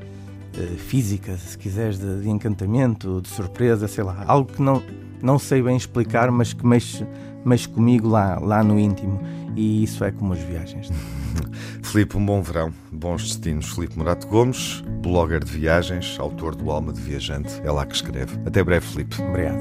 uh, 0.57 0.76
física, 0.78 1.37
se 1.37 1.59
quiseres, 1.59 1.98
de, 1.98 2.22
de, 2.22 2.31
encantamento, 2.31 3.20
de 3.20 3.28
surpresa, 3.28 3.87
sei 3.87 4.02
lá, 4.02 4.24
algo 4.26 4.50
que 4.50 4.62
não, 4.62 4.83
não 5.22 5.38
sei 5.38 5.62
bem 5.62 5.76
explicar, 5.76 6.31
mas 6.31 6.55
que 6.55 6.66
mexe, 6.66 7.07
mexe 7.44 7.68
comigo 7.68 8.09
lá, 8.09 8.38
lá 8.38 8.62
no 8.62 8.78
íntimo. 8.78 9.20
E 9.57 9.85
isso 9.85 10.05
é 10.05 10.11
como 10.11 10.33
as 10.33 10.40
viagens. 10.40 10.90
Filipe, 11.83 12.16
um 12.16 12.24
bom 12.24 12.40
verão, 12.40 12.72
bons 12.90 13.22
destinos. 13.22 13.68
Filipe 13.68 13.98
Morato 13.98 14.26
Gomes, 14.26 14.83
blogger 15.02 15.44
de 15.44 15.52
viagens, 15.52 16.16
autor 16.18 16.55
do 16.55 16.70
Alma 16.70 16.92
de 16.92 17.00
Viajante, 17.00 17.61
é 17.62 17.70
lá 17.70 17.85
que 17.85 17.94
escreve. 17.94 18.38
Até 18.46 18.64
breve, 18.64 18.87
Filipe. 18.87 19.20
Obrigado. 19.22 19.61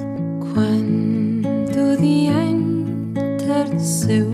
Quando 0.53 1.93
o 1.93 1.97
dia 1.97 2.43
entardeceu 2.43 4.31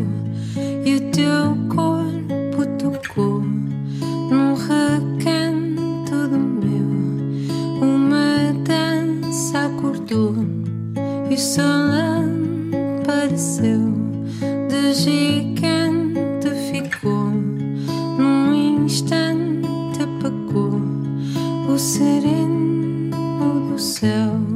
e 0.86 0.95
o 0.95 1.12
teu 1.12 1.57
corpo 1.73 2.65
tocou 2.77 3.41
num 3.41 4.53
recanto 4.53 6.27
do 6.27 6.38
meu, 6.38 6.88
uma 7.81 8.53
dança 8.63 9.65
acordou 9.65 10.36
e 11.29 11.33
o 11.33 11.38
sol 11.38 12.07
apareceu 13.38 13.93
de 14.67 14.93
gigante 14.95 16.50
ficou 16.71 17.30
num 18.17 18.84
instante 18.84 20.02
apagou 20.02 20.82
o 21.69 21.78
sereno 21.78 23.69
do 23.69 23.78
céu 23.80 24.46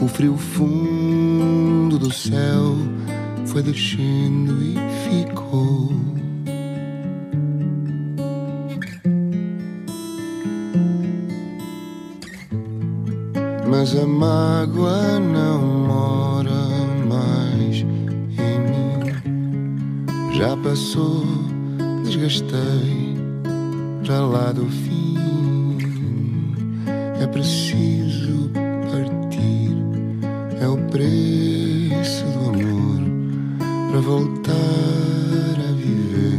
o 0.00 0.08
frio 0.08 0.36
fundo 0.36 1.98
do 1.98 2.12
céu 2.12 2.76
foi 3.46 3.62
descendo 3.62 4.62
e 4.62 4.76
ficou 5.08 6.06
Mas 13.68 13.96
a 13.96 14.06
mágoa 14.06 15.18
não 15.18 15.60
mora 15.60 16.52
mais 17.08 17.78
em 17.78 18.58
mim. 18.62 19.12
Já 20.38 20.56
passou, 20.56 21.24
desgastei 22.04 23.16
para 24.04 24.20
lá 24.20 24.52
do 24.52 24.66
fim. 24.66 24.85
Voltar 34.06 34.52
a 35.68 35.72
viver. 35.72 36.38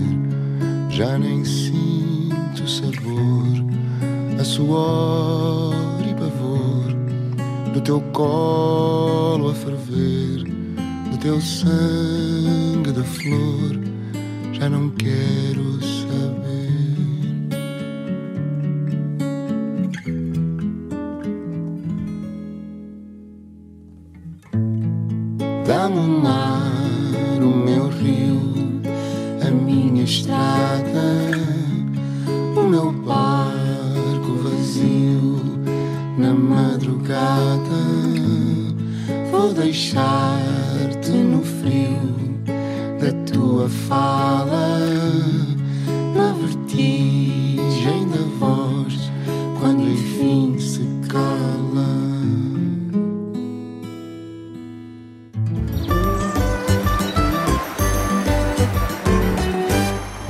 Já 0.90 1.18
nem 1.18 1.44
sinto 1.44 2.66
sabor, 2.66 4.40
a 4.40 4.44
suor 4.46 5.76
e 6.10 6.14
pavor 6.14 6.94
do 7.74 7.82
teu 7.82 8.00
colo 8.14 9.50
a 9.50 9.54
ferver, 9.54 10.46
do 11.12 11.18
teu 11.18 11.42
sangue 11.42 12.94
de 12.94 13.04
flor, 13.04 13.67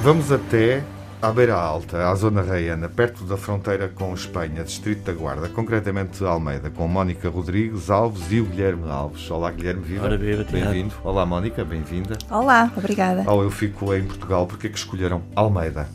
Vamos 0.08 0.32
até 0.32 0.82
à 1.22 1.34
Beira 1.34 1.56
Alta, 1.56 2.10
à 2.10 2.16
Zona 2.16 2.42
Raiana, 2.42 2.88
perto 2.88 3.26
da 3.26 3.36
fronteira 3.36 3.90
com 3.90 4.14
Espanha, 4.14 4.64
Distrito 4.64 5.04
da 5.04 5.12
Guarda, 5.12 5.50
concretamente 5.50 6.24
Almeida, 6.24 6.70
com 6.70 6.88
Mónica 6.88 7.28
Rodrigues 7.28 7.90
Alves 7.90 8.32
e 8.32 8.40
o 8.40 8.46
Guilherme 8.46 8.90
Alves. 8.90 9.30
Olá, 9.30 9.52
Guilherme, 9.52 9.82
viva. 9.82 10.08
Bem-vindo. 10.50 10.96
Olá, 11.04 11.26
Mónica, 11.26 11.66
bem-vinda. 11.66 12.18
Olá, 12.32 12.72
obrigada. 12.78 13.26
Ao 13.28 13.44
Eu 13.44 13.52
Fico 13.52 13.94
em 13.94 14.06
Portugal, 14.06 14.48
porque 14.48 14.68
é 14.68 14.70
que 14.70 14.78
escolheram 14.78 15.24
Almeida, 15.36 15.90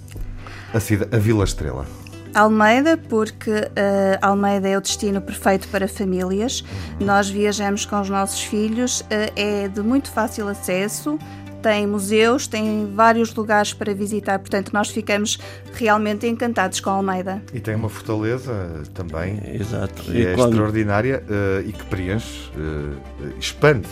a, 0.74 0.78
cida, 0.78 1.08
a 1.10 1.18
Vila 1.18 1.44
Estrela? 1.44 1.86
Almeida, 2.34 2.96
porque 2.96 3.50
eh, 3.76 4.18
Almeida 4.20 4.68
é 4.68 4.76
o 4.76 4.80
destino 4.80 5.20
perfeito 5.20 5.68
para 5.68 5.86
famílias. 5.88 6.64
Nós 7.00 7.28
viajamos 7.30 7.84
com 7.86 8.00
os 8.00 8.08
nossos 8.08 8.42
filhos, 8.42 9.04
eh, 9.10 9.32
é 9.36 9.68
de 9.68 9.80
muito 9.80 10.10
fácil 10.10 10.48
acesso. 10.48 11.18
Tem 11.62 11.86
museus, 11.86 12.48
tem 12.48 12.92
vários 12.92 13.32
lugares 13.34 13.72
para 13.72 13.94
visitar, 13.94 14.38
portanto, 14.40 14.72
nós 14.72 14.90
ficamos 14.90 15.38
realmente 15.74 16.26
encantados 16.26 16.80
com 16.80 16.90
Almeida. 16.90 17.40
E 17.54 17.60
tem 17.60 17.76
uma 17.76 17.88
fortaleza 17.88 18.82
também, 18.92 19.40
Exato. 19.54 20.02
que 20.02 20.26
é 20.26 20.34
extraordinária 20.34 21.22
eh, 21.30 21.64
e 21.66 21.72
que 21.72 21.84
preenche, 21.84 22.50
eh, 22.56 23.32
expande 23.38 23.86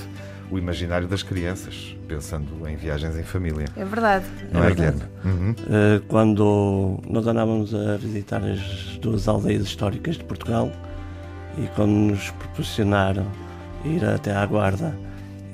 o 0.50 0.58
imaginário 0.58 1.06
das 1.06 1.22
crianças, 1.22 1.96
pensando 2.08 2.68
em 2.68 2.74
viagens 2.74 3.16
em 3.16 3.22
família. 3.22 3.66
É 3.76 3.84
verdade. 3.84 4.24
Não 4.52 4.64
é, 4.64 4.66
verdade. 4.66 4.96
Guilherme? 4.96 5.02
Uhum. 5.24 5.54
Eh, 5.70 6.00
quando 6.08 6.98
nós 7.08 7.24
andávamos 7.24 7.72
a 7.72 7.96
visitar 7.96 8.42
as 8.42 8.98
duas 8.98 9.28
aldeias 9.28 9.62
históricas 9.62 10.16
de 10.16 10.24
Portugal 10.24 10.72
e 11.56 11.68
quando 11.76 11.92
nos 11.92 12.30
proporcionaram 12.32 13.26
ir 13.84 14.04
até 14.04 14.34
à 14.34 14.44
Guarda 14.44 14.92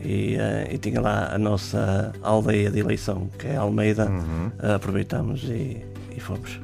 e, 0.04 0.36
eh, 0.38 0.68
e 0.72 0.78
tinha 0.78 1.00
lá 1.00 1.32
a 1.34 1.38
nossa 1.38 2.12
aldeia 2.22 2.70
de 2.70 2.78
eleição, 2.78 3.28
que 3.38 3.46
é 3.46 3.56
Almeida, 3.56 4.06
Uhum. 4.08 4.50
eh, 4.62 4.74
aproveitamos 4.74 5.44
e, 5.44 5.84
e 6.16 6.20
fomos. 6.20 6.60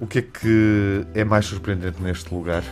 O 0.00 0.06
que 0.06 0.18
é 0.18 0.22
que 0.22 1.06
é 1.14 1.24
mais 1.24 1.46
surpreendente 1.46 2.02
neste 2.02 2.32
lugar? 2.34 2.62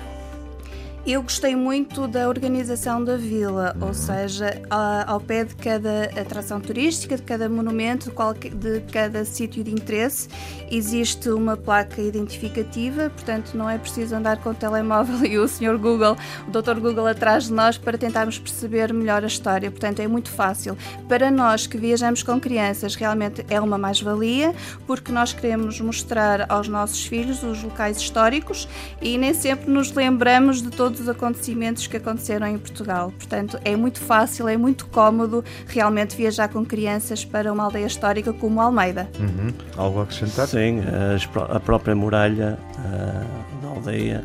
Eu 1.05 1.21
gostei 1.21 1.57
muito 1.57 2.07
da 2.07 2.29
organização 2.29 3.03
da 3.03 3.17
vila, 3.17 3.77
ou 3.81 3.93
seja, 3.93 4.63
ao 5.05 5.21
pé 5.21 5.43
de 5.43 5.57
cada 5.57 6.05
atração 6.17 6.61
turística, 6.61 7.17
de 7.17 7.23
cada 7.23 7.49
monumento, 7.49 8.13
de 8.55 8.81
cada 8.93 9.25
sítio 9.25 9.65
de 9.65 9.73
interesse, 9.73 10.29
existe 10.71 11.29
uma 11.29 11.57
placa 11.57 12.01
identificativa, 12.01 13.11
portanto 13.11 13.55
não 13.55 13.69
é 13.69 13.79
preciso 13.79 14.15
andar 14.15 14.37
com 14.37 14.51
o 14.51 14.55
telemóvel 14.55 15.27
e 15.27 15.39
o 15.39 15.49
Sr. 15.49 15.77
Google, 15.77 16.17
o 16.47 16.51
Dr. 16.53 16.79
Google 16.79 17.09
atrás 17.09 17.47
de 17.47 17.53
nós 17.53 17.77
para 17.77 17.99
tentarmos 17.99 18.39
perceber 18.39 18.93
melhor 18.93 19.25
a 19.25 19.27
história, 19.27 19.73
portanto 19.73 19.99
é 19.99 20.07
muito 20.07 20.31
fácil. 20.31 20.79
Para 21.09 21.33
nós 21.33 21.67
que 21.67 21.77
viajamos 21.77 22.23
com 22.23 22.39
crianças, 22.39 22.95
realmente 22.95 23.45
é 23.51 23.61
uma 23.61 23.77
mais-valia, 23.77 24.55
porque 24.87 25.11
nós 25.11 25.33
queremos 25.33 25.81
mostrar 25.81 26.47
aos 26.49 26.69
nossos 26.69 27.05
filhos 27.05 27.43
os 27.43 27.61
locais 27.61 27.97
históricos 27.97 28.69
e 29.01 29.19
nem 29.19 29.35
sempre 29.35 29.69
nos 29.69 29.93
lembramos 29.93 30.63
de 30.63 30.71
todos 30.71 30.92
os 31.01 31.09
acontecimentos 31.09 31.87
que 31.87 31.97
aconteceram 31.97 32.47
em 32.47 32.59
Portugal. 32.59 33.13
Portanto, 33.17 33.59
é 33.65 33.75
muito 33.77 34.01
fácil, 34.01 34.49
é 34.49 34.57
muito 34.57 34.87
cómodo 34.87 35.45
realmente 35.67 36.17
viajar 36.17 36.49
com 36.49 36.65
crianças 36.65 37.25
para 37.25 37.53
uma 37.53 37.65
aldeia 37.65 37.87
histórica 37.87 38.33
como 38.33 38.61
Almeida. 38.61 39.09
Uhum. 39.19 39.53
Algo 39.77 40.01
a 40.01 40.03
acrescentar? 40.05 40.47
Sim, 40.47 40.81
as 41.15 41.25
pró- 41.27 41.49
a 41.51 41.59
própria 41.61 41.95
muralha 41.95 42.59
ah, 42.79 43.25
da 43.63 43.69
aldeia, 43.69 44.25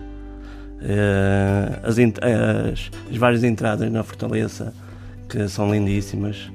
eh, 0.81 1.79
as, 1.83 1.97
as- 1.97 2.91
as 3.11 3.17
várias 3.17 3.43
entradas 3.43 3.91
na 3.91 4.03
fortaleza 4.03 4.73
que 5.29 5.47
são 5.47 5.71
lindíssimas 5.71 6.51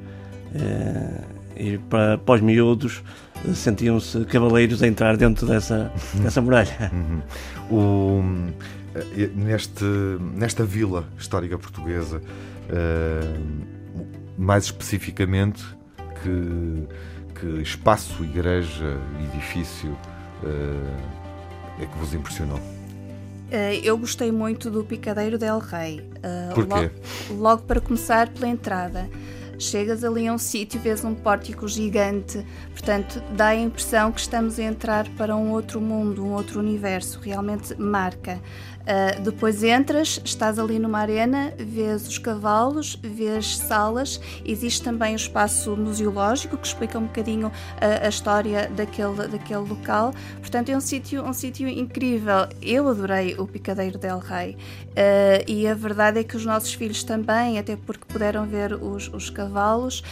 eh, 0.54 1.20
e 1.56 1.78
para, 1.78 2.18
para 2.18 2.34
os 2.36 2.40
miúdos 2.40 3.02
eh, 3.46 3.52
sentiam-se 3.54 4.24
cavaleiros 4.26 4.82
a 4.82 4.86
entrar 4.86 5.16
dentro 5.16 5.46
dessa, 5.46 5.90
dessa 6.14 6.40
muralha. 6.40 6.90
Uhum. 6.92 7.22
O, 7.70 8.22
eh, 8.22 8.52
neste, 9.34 9.84
nesta 10.34 10.64
vila 10.64 11.06
histórica 11.18 11.58
portuguesa, 11.58 12.20
eh, 12.68 13.38
mais 14.36 14.64
especificamente, 14.64 15.64
que, 16.22 16.86
que 17.38 17.62
espaço, 17.62 18.22
igreja, 18.24 18.98
edifício 19.32 19.96
eh, 20.44 21.82
é 21.82 21.86
que 21.86 21.98
vos 21.98 22.14
impressionou? 22.14 22.60
Eh, 23.50 23.80
eu 23.84 23.98
gostei 23.98 24.32
muito 24.32 24.70
do 24.70 24.82
Picadeiro 24.82 25.36
del 25.36 25.58
Rei. 25.58 26.02
Eh, 26.22 26.50
Porquê? 26.54 26.90
Logo, 27.30 27.42
logo 27.42 27.62
para 27.62 27.80
começar, 27.80 28.28
pela 28.30 28.48
entrada. 28.48 29.08
Chegas 29.58 30.02
ali 30.02 30.26
a 30.26 30.32
um 30.32 30.38
sítio, 30.38 30.80
vês 30.80 31.04
um 31.04 31.14
pórtico 31.14 31.68
gigante, 31.68 32.44
portanto, 32.72 33.22
dá 33.36 33.48
a 33.48 33.54
impressão 33.54 34.10
que 34.10 34.20
estamos 34.20 34.58
a 34.58 34.62
entrar 34.64 35.06
para 35.10 35.36
um 35.36 35.50
outro 35.52 35.80
mundo, 35.80 36.24
um 36.24 36.32
outro 36.32 36.58
universo, 36.58 37.20
realmente 37.20 37.74
marca. 37.80 38.40
Uh, 38.82 39.20
depois 39.22 39.62
entras, 39.62 40.20
estás 40.24 40.58
ali 40.58 40.78
numa 40.78 40.98
arena, 40.98 41.52
vês 41.56 42.08
os 42.08 42.18
cavalos, 42.18 42.98
vês 43.00 43.56
salas, 43.56 44.20
existe 44.44 44.82
também 44.82 45.14
o 45.14 45.16
espaço 45.16 45.76
museológico 45.76 46.56
que 46.56 46.66
explica 46.66 46.98
um 46.98 47.06
bocadinho 47.06 47.52
a, 47.80 48.06
a 48.06 48.08
história 48.08 48.68
daquele, 48.68 49.28
daquele 49.28 49.60
local. 49.60 50.12
Portanto, 50.40 50.70
é 50.70 50.76
um 50.76 50.80
sítio 50.80 51.22
um 51.24 51.32
sítio 51.32 51.68
incrível. 51.68 52.48
Eu 52.60 52.88
adorei 52.88 53.36
o 53.38 53.46
Picadeiro 53.46 53.98
del 53.98 54.18
Rei 54.18 54.52
uh, 54.52 55.44
e 55.46 55.66
a 55.68 55.74
verdade 55.74 56.18
é 56.18 56.24
que 56.24 56.36
os 56.36 56.44
nossos 56.44 56.74
filhos 56.74 57.04
também, 57.04 57.58
até 57.58 57.76
porque 57.76 58.04
puderam 58.06 58.46
ver 58.46 58.74
os, 58.74 59.08
os 59.12 59.30
cavalos, 59.30 60.02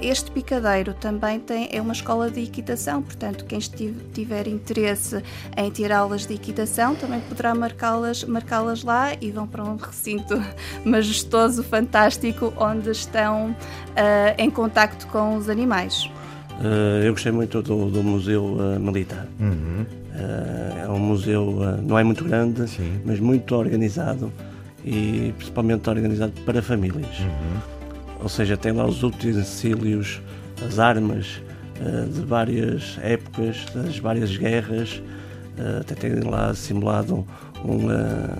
este 0.00 0.30
picadeiro 0.30 0.94
também 0.94 1.40
tem, 1.40 1.68
é 1.72 1.80
uma 1.80 1.92
escola 1.92 2.30
de 2.30 2.42
equitação, 2.42 3.02
portanto, 3.02 3.44
quem 3.44 3.58
tiver 3.58 4.46
interesse 4.46 5.22
em 5.56 5.70
ter 5.70 5.92
aulas 5.92 6.26
de 6.26 6.34
equitação 6.34 6.94
também 6.94 7.20
poderá 7.20 7.54
marcá-las 7.54 8.24
marcá 8.24 8.60
lá 8.60 9.14
e 9.20 9.30
vão 9.30 9.46
para 9.46 9.64
um 9.64 9.76
recinto 9.76 10.40
majestoso, 10.84 11.62
fantástico, 11.62 12.52
onde 12.56 12.90
estão 12.90 13.50
uh, 13.50 13.54
em 14.36 14.50
contacto 14.50 15.06
com 15.08 15.36
os 15.36 15.48
animais. 15.48 16.04
Uh, 16.60 17.04
eu 17.04 17.12
gostei 17.12 17.32
muito 17.32 17.62
do, 17.62 17.90
do 17.90 18.02
Museu 18.02 18.44
uh, 18.44 18.80
Militar. 18.80 19.26
Uhum. 19.38 19.86
é 20.84 20.88
um 20.88 20.98
museu, 20.98 21.58
não 21.82 21.98
é 21.98 22.02
muito 22.02 22.24
grande, 22.24 22.68
Sim. 22.68 23.00
mas 23.04 23.20
muito 23.20 23.54
organizado 23.54 24.32
e 24.84 25.32
principalmente 25.36 25.88
organizado 25.88 26.32
para 26.44 26.60
famílias. 26.60 27.20
Uhum 27.20 27.77
ou 28.20 28.28
seja, 28.28 28.56
tem 28.56 28.72
lá 28.72 28.86
os 28.86 29.02
utensílios, 29.02 30.20
as 30.66 30.78
armas 30.78 31.40
uh, 31.80 32.08
de 32.08 32.20
várias 32.22 32.98
épocas, 33.02 33.64
das 33.74 33.98
várias 33.98 34.36
guerras, 34.36 35.02
uh, 35.58 35.80
até 35.80 35.94
tem 35.94 36.20
lá 36.20 36.54
simulado 36.54 37.26
uma, 37.64 38.38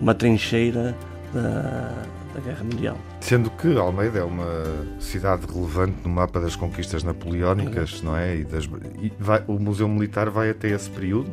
uma 0.00 0.14
trincheira 0.14 0.96
da, 1.32 1.94
da 2.34 2.40
Guerra 2.40 2.64
Mundial. 2.64 2.98
Sendo 3.20 3.50
que 3.50 3.76
Almeida 3.76 4.20
é 4.20 4.24
uma 4.24 4.64
cidade 4.98 5.46
relevante 5.46 5.96
no 6.04 6.10
mapa 6.10 6.40
das 6.40 6.56
conquistas 6.56 7.02
napoleónicas, 7.02 8.02
não 8.02 8.16
é? 8.16 8.36
E, 8.36 8.44
das, 8.44 8.64
e 9.00 9.12
vai, 9.18 9.42
o 9.46 9.58
Museu 9.58 9.88
Militar 9.88 10.30
vai 10.30 10.50
até 10.50 10.68
esse 10.68 10.88
período. 10.90 11.30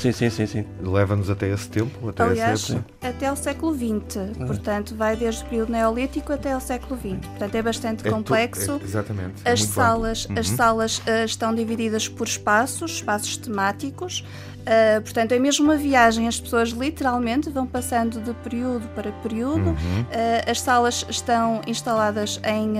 Sim, 0.00 0.12
sim, 0.12 0.30
sim, 0.30 0.46
sim. 0.46 0.64
Leva-nos 0.80 1.28
até 1.28 1.46
esse 1.50 1.68
tempo, 1.68 2.08
até 2.08 2.22
Aliás, 2.22 2.64
essa 2.64 2.76
época. 2.76 2.94
até 3.02 3.30
o 3.30 3.36
século 3.36 3.74
XX. 3.74 4.46
Portanto, 4.46 4.94
vai 4.94 5.14
desde 5.14 5.42
o 5.42 5.46
período 5.46 5.72
neolítico 5.72 6.32
até 6.32 6.56
o 6.56 6.60
século 6.60 6.98
XX. 6.98 7.26
Portanto, 7.26 7.54
é 7.54 7.62
bastante 7.62 8.08
é 8.08 8.10
complexo. 8.10 8.78
Tu, 8.78 8.82
é, 8.82 8.84
exatamente. 8.84 9.34
As 9.44 9.60
é 9.60 9.66
salas, 9.66 10.24
uhum. 10.24 10.38
as 10.38 10.48
salas 10.48 10.98
uh, 11.00 11.24
estão 11.26 11.54
divididas 11.54 12.08
por 12.08 12.26
espaços, 12.26 12.92
espaços 12.92 13.36
temáticos. 13.36 14.24
Uh, 14.60 15.02
portanto, 15.02 15.32
é 15.32 15.38
mesmo 15.38 15.66
uma 15.66 15.76
viagem, 15.76 16.26
as 16.26 16.40
pessoas 16.40 16.70
literalmente 16.70 17.50
vão 17.50 17.66
passando 17.66 18.22
de 18.22 18.32
período 18.42 18.88
para 18.94 19.12
período. 19.12 19.68
Uhum. 19.68 19.74
Uh, 19.74 20.50
as 20.50 20.62
salas 20.62 21.04
estão 21.10 21.60
instaladas 21.66 22.40
em, 22.42 22.72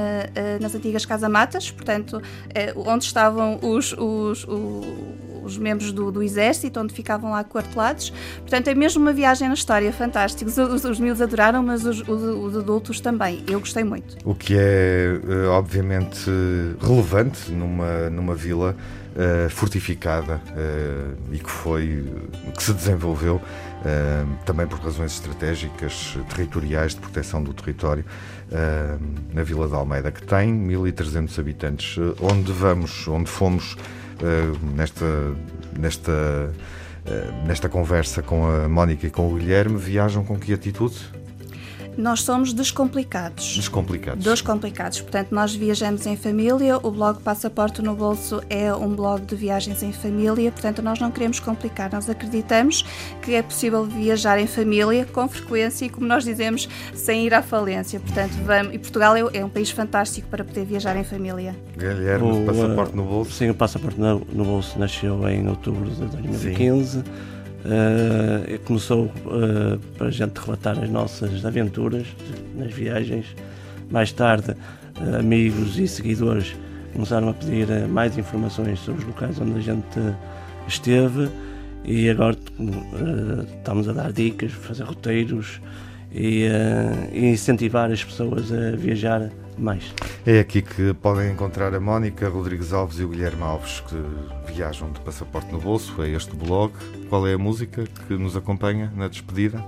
nas 0.59 0.75
antigas 0.75 1.05
casamatas, 1.05 1.71
portanto, 1.71 2.23
onde 2.77 3.05
estavam 3.05 3.59
os, 3.63 3.93
os, 3.93 4.47
os 4.49 5.30
os 5.51 5.59
membros 5.59 5.93
do, 5.93 6.11
do, 6.11 6.23
exército, 6.23 6.81
onde 6.81 6.95
ficavam 6.95 7.31
lá 7.31 7.45
quartelados. 7.45 8.13
Portanto, 8.41 8.69
é 8.69 8.75
mesmo 8.75 9.03
uma 9.03 9.13
viagem 9.13 9.49
na 9.49 9.55
história, 9.55 9.93
fantástico. 9.93 10.51
Os, 10.51 10.57
os, 10.57 10.85
os 10.85 11.01
miúdos 11.01 11.21
adoraram, 11.21 11.63
mas 11.63 11.85
os, 11.85 12.07
os, 12.07 12.57
adultos 12.57 13.01
também. 13.01 13.45
Eu 13.49 13.61
gostei 13.61 13.85
muito. 13.85 14.17
O 14.25 14.35
que 14.35 14.57
é, 14.57 15.21
obviamente, 15.51 16.31
relevante 16.81 17.51
numa, 17.51 18.11
numa 18.11 18.35
vila 18.35 18.77
uh, 19.11 19.51
fortificada 19.51 20.41
uh, 20.51 21.17
e 21.33 21.39
que 21.39 21.51
foi, 21.51 22.05
que 22.57 22.63
se 22.63 22.73
desenvolveu 22.73 23.37
uh, 23.37 24.45
também 24.45 24.67
por 24.67 24.79
razões 24.79 25.13
estratégicas, 25.13 26.19
territoriais, 26.31 26.95
de 26.95 27.01
proteção 27.01 27.43
do 27.43 27.53
território, 27.53 28.05
na 29.33 29.45
Vila 29.45 29.69
de 29.69 29.75
Almeida, 29.75 30.11
que 30.11 30.27
tem 30.27 30.53
1.300 30.53 31.39
habitantes. 31.39 31.97
onde 32.21 32.51
vamos, 32.51 33.07
onde 33.07 33.31
fomos 33.31 33.77
nesta, 34.75 35.07
nesta, 35.79 36.53
nesta 37.47 37.69
conversa 37.69 38.23
com 38.23 38.47
a 38.47 38.69
Mónica 38.69 39.07
e 39.07 39.11
com 39.11 39.33
o 39.33 39.37
Guilherme, 39.37 39.79
viajam 39.79 40.25
com 40.25 40.39
que 40.39 40.53
atitude? 40.53 41.20
Nós 41.97 42.23
somos 42.23 42.53
descomplicados. 42.53 43.57
Descomplicados. 43.57 44.25
Descomplicados. 44.25 45.01
Portanto, 45.01 45.29
nós 45.33 45.55
viajamos 45.55 46.07
em 46.07 46.17
família. 46.17 46.79
O 46.79 46.91
blog 46.91 47.21
Passaporte 47.21 47.83
no 47.83 47.95
Bolso 47.95 48.43
é 48.49 48.73
um 48.75 48.95
blog 48.95 49.25
de 49.25 49.35
viagens 49.37 49.83
em 49.83 49.93
família. 49.93 50.51
Portanto, 50.51 50.83
nós 50.83 50.99
não 50.99 51.11
queremos 51.11 51.41
complicar. 51.41 51.93
Nós 51.93 52.09
acreditamos 52.09 52.85
que 53.23 53.35
é 53.35 53.43
possível 53.43 53.85
viajar 53.85 54.39
em 54.39 54.47
família 54.47 55.05
com 55.05 55.29
frequência 55.29 55.85
e, 55.85 55.89
como 55.89 56.07
nós 56.07 56.25
dizemos, 56.25 56.69
sem 56.95 57.27
ir 57.27 57.35
à 57.35 57.43
falência. 57.43 58.01
Portanto, 58.01 58.33
vamos... 58.45 58.75
E 58.75 58.79
Portugal 58.79 59.17
é, 59.17 59.39
é 59.39 59.45
um 59.45 59.49
país 59.49 59.71
fantástico 59.71 60.29
para 60.29 60.45
poder 60.45 60.65
viajar 60.65 60.97
em 60.97 61.05
família. 61.05 61.55
Guilherme, 61.77 62.43
o 62.43 62.47
Passaporte 62.47 62.97
no 62.97 63.05
Bolso? 63.05 63.33
Sim, 63.33 63.51
o 63.51 63.55
Passaporte 63.55 64.01
no, 64.01 64.27
no 64.33 64.45
Bolso 64.45 64.79
nasceu 64.79 65.29
em 65.29 65.47
outubro 65.49 65.91
de 65.91 66.05
2015. 66.07 66.91
Sim. 66.91 67.05
Uh, 67.65 68.59
começou 68.61 69.05
uh, 69.05 69.79
para 69.99 70.07
a 70.07 70.11
gente 70.11 70.39
relatar 70.39 70.79
as 70.79 70.89
nossas 70.89 71.45
aventuras 71.45 72.07
nas 72.57 72.73
viagens. 72.73 73.27
Mais 73.91 74.13
tarde, 74.13 74.53
uh, 74.53 75.19
amigos 75.19 75.79
e 75.79 75.87
seguidores 75.87 76.57
começaram 76.95 77.29
a 77.29 77.35
pedir 77.35 77.67
mais 77.89 78.17
informações 78.17 78.79
sobre 78.81 79.03
os 79.03 79.07
locais 79.07 79.39
onde 79.39 79.59
a 79.59 79.63
gente 79.63 79.99
esteve 80.67 81.29
e 81.85 82.09
agora 82.09 82.37
estamos 83.59 83.89
a 83.89 83.93
dar 83.93 84.13
dicas, 84.13 84.53
fazer 84.53 84.85
roteiros 84.85 85.61
e, 86.13 86.47
e 87.13 87.27
incentivar 87.27 87.91
as 87.91 88.03
pessoas 88.03 88.51
a 88.53 88.75
viajar 88.77 89.31
mais. 89.61 89.95
É 90.27 90.41
aqui 90.41 90.63
que 90.63 90.95
podem 90.95 91.31
encontrar 91.33 91.75
a 91.75 91.81
Mónica 91.81 92.29
Rodrigues 92.29 92.73
Alves 92.73 92.99
e 92.99 93.05
o 93.05 93.09
Guilherme 93.09 93.43
Alves, 93.43 93.81
que 93.81 94.53
viajam 94.53 94.91
de 94.93 95.01
passaporte 95.01 95.53
no 95.53 95.61
bolso. 95.61 96.03
É 96.03 96.09
este 96.09 96.35
blog. 96.35 96.73
Qual 97.09 97.27
é 97.27 97.35
a 97.35 97.39
música 97.39 97.85
que 98.07 98.15
nos 98.15 98.37
acompanha 98.37 98.93
na 98.97 99.09
despedida? 99.09 99.65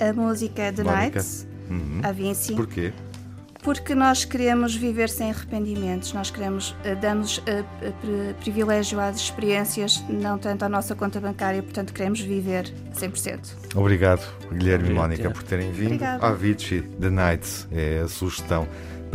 A 0.00 0.12
música 0.12 0.62
é 0.62 0.72
The 0.72 0.82
Mónica. 0.82 1.02
Nights, 1.02 1.46
uhum. 1.70 2.00
a 2.02 2.12
Vinci. 2.12 2.54
Porquê? 2.54 2.92
Porque 3.62 3.96
nós 3.96 4.24
queremos 4.24 4.76
viver 4.76 5.08
sem 5.08 5.30
arrependimentos, 5.30 6.12
nós 6.12 6.30
queremos, 6.30 6.72
eh, 6.84 6.94
damos 6.94 7.38
uh, 7.38 8.34
privilégio 8.40 9.00
às 9.00 9.16
experiências, 9.16 10.04
não 10.08 10.38
tanto 10.38 10.64
à 10.64 10.68
nossa 10.68 10.94
conta 10.94 11.18
bancária, 11.18 11.60
portanto 11.64 11.92
queremos 11.92 12.20
viver 12.20 12.72
100%. 12.94 13.40
Obrigado, 13.74 14.22
Guilherme 14.52 14.90
e 14.90 14.94
Mónica, 14.94 15.30
por 15.32 15.42
terem 15.42 15.72
vindo. 15.72 15.86
Obrigada. 15.86 16.24
Avicii, 16.24 16.82
The 16.82 17.10
Nights, 17.10 17.66
é 17.72 18.02
a 18.04 18.08
sugestão 18.08 18.68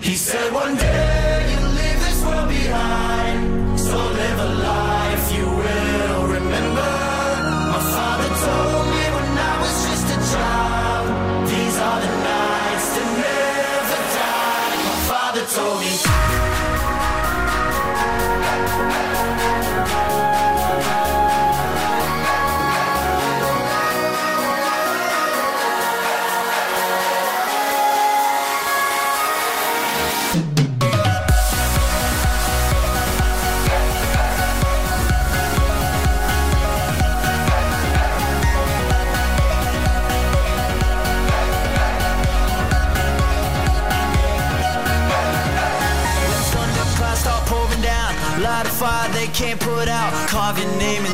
He 0.00 0.16
said 0.16 0.52
one 0.52 0.76
day 0.76 1.03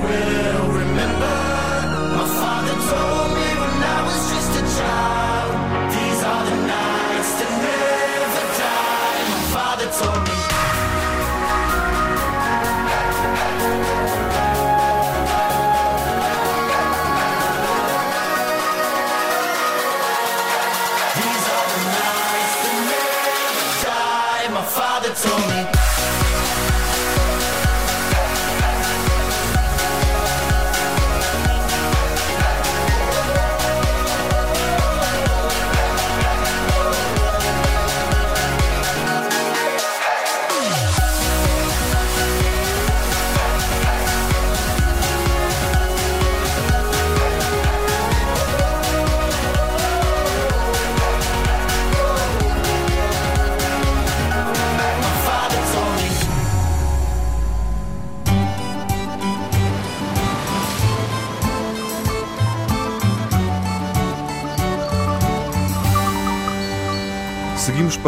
will 0.00 0.68
remember. 0.72 1.49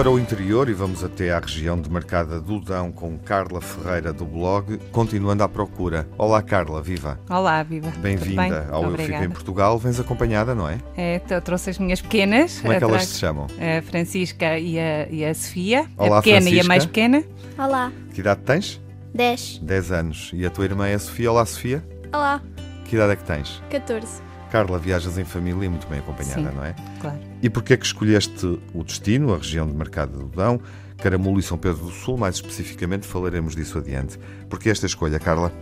Para 0.02 0.10
o 0.10 0.18
interior 0.18 0.68
e 0.68 0.72
vamos 0.72 1.04
até 1.04 1.30
à 1.30 1.38
região 1.38 1.80
demarcada 1.80 2.40
do 2.40 2.58
Dão 2.58 2.90
com 2.90 3.16
Carla 3.20 3.60
Ferreira 3.60 4.12
do 4.12 4.24
blog, 4.24 4.76
continuando 4.90 5.44
à 5.44 5.48
procura. 5.48 6.08
Olá 6.18 6.42
Carla, 6.42 6.82
viva! 6.82 7.20
Olá, 7.30 7.62
viva. 7.62 7.88
Bem-vinda 7.98 8.42
bem? 8.42 8.52
ao 8.52 8.82
Eu 8.82 8.90
Fico 8.90 9.02
Obrigada. 9.02 9.24
em 9.24 9.30
Portugal. 9.30 9.78
Vens 9.78 10.00
acompanhada, 10.00 10.56
não 10.56 10.68
é? 10.68 10.80
É, 10.96 11.20
trouxe 11.20 11.70
as 11.70 11.78
minhas 11.78 12.02
pequenas. 12.02 12.58
Como 12.58 12.72
é 12.72 12.78
que 12.78 12.82
elas 12.84 13.06
se 13.06 13.20
chamam? 13.20 13.46
A 13.46 13.80
Francisca 13.80 14.58
e 14.58 14.76
a, 14.76 15.08
e 15.08 15.24
a 15.24 15.32
Sofia. 15.32 15.86
Olá, 15.96 16.18
a 16.18 16.20
pequena 16.20 16.36
e 16.36 16.58
a 16.58 16.64
Francisca. 16.64 16.66
mais 16.66 16.84
pequena. 16.84 17.24
Olá. 17.56 17.92
Que 18.12 18.22
idade 18.22 18.40
tens? 18.40 18.80
10. 19.14 19.58
10 19.58 19.92
anos. 19.92 20.30
E 20.34 20.44
a 20.44 20.50
tua 20.50 20.64
irmã 20.64 20.88
é 20.88 20.94
a 20.94 20.98
Sofia. 20.98 21.30
Olá 21.30 21.46
Sofia. 21.46 21.80
Olá. 22.12 22.42
Que 22.86 22.96
idade 22.96 23.12
é 23.12 23.14
que 23.14 23.22
tens? 23.22 23.62
14. 23.70 24.20
Carla, 24.50 24.80
viajas 24.80 25.16
em 25.16 25.24
família 25.24 25.64
e 25.64 25.68
muito 25.68 25.86
bem 25.86 26.00
acompanhada, 26.00 26.50
Sim, 26.50 26.56
não 26.56 26.64
é? 26.64 26.74
claro. 27.00 27.31
E 27.42 27.50
porquê 27.50 27.74
é 27.74 27.76
que 27.76 27.84
escolheste 27.84 28.60
o 28.72 28.84
destino, 28.84 29.34
a 29.34 29.36
região 29.36 29.66
de 29.66 29.74
Mercado 29.74 30.16
do 30.16 30.26
Dão, 30.26 30.60
Caramulo 30.96 31.40
e 31.40 31.42
São 31.42 31.58
Pedro 31.58 31.86
do 31.86 31.90
Sul? 31.90 32.16
Mais 32.16 32.36
especificamente 32.36 33.04
falaremos 33.04 33.56
disso 33.56 33.78
adiante. 33.78 34.16
Porquê 34.48 34.70
esta 34.70 34.86
escolha, 34.86 35.18
Carla? 35.18 35.52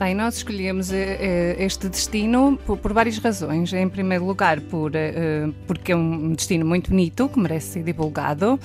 Bem, 0.00 0.14
nós 0.14 0.36
escolhemos 0.36 0.90
eh, 0.90 1.18
eh, 1.20 1.56
este 1.62 1.86
destino 1.86 2.58
por, 2.64 2.90
várias 2.90 3.18
razões. 3.18 3.70
Em 3.74 3.86
primeiro 3.86 4.24
lugar, 4.24 4.58
por, 4.58 4.92
eh, 4.94 5.46
porque 5.66 5.92
é 5.92 5.96
um 5.96 6.32
destino 6.32 6.64
muito 6.64 6.88
bonito, 6.88 7.28
que 7.28 7.38
merece 7.38 7.72
ser 7.72 7.82
divulgado, 7.82 8.58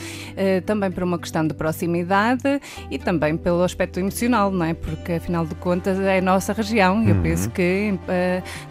também 0.66 0.90
por 0.90 1.04
uma 1.04 1.20
questão 1.20 1.46
de 1.46 1.54
proximidade 1.54 2.62
e 2.90 2.98
também 2.98 3.36
pelo 3.36 3.64
aspecto 3.64 4.00
emocional, 4.00 4.50
não 4.50 4.66
é? 4.66 4.74
Porque, 4.74 5.12
afinal 5.12 5.46
de 5.46 5.56
contas, 5.56 6.00
é 6.00 6.20
a 6.20 6.22
nossa 6.22 6.54
região 6.54 7.04
e 7.04 7.10
eu 7.10 7.16
Uhum. 7.18 7.22
penso 7.22 7.50
que 7.50 7.94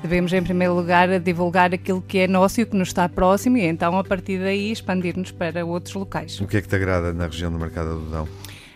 devemos, 0.01 0.33
em 0.33 0.43
primeiro 0.43 0.75
lugar, 0.75 1.21
divulgar 1.21 1.75
aquilo 1.75 2.01
que 2.01 2.21
é 2.21 2.27
nosso 2.27 2.61
e 2.61 2.65
o 2.65 2.67
que 2.67 2.77
nos 2.79 2.89
está 2.89 3.07
próximo 3.11 3.59
e 3.59 3.63
então, 3.67 3.99
a 3.99 4.05
partir 4.05 4.39
daí, 4.39 4.73
expandir-nos 4.73 5.31
para 5.31 5.67
outros 5.67 5.95
locais. 5.95 6.41
O 6.41 6.47
que 6.47 6.57
é 6.57 6.63
que 6.63 6.69
te 6.69 6.77
agrada 6.77 7.13
na 7.13 7.27
região 7.27 7.53
de 7.53 7.59
Mercado 7.59 8.01
do 8.01 8.11
Dão? 8.11 8.29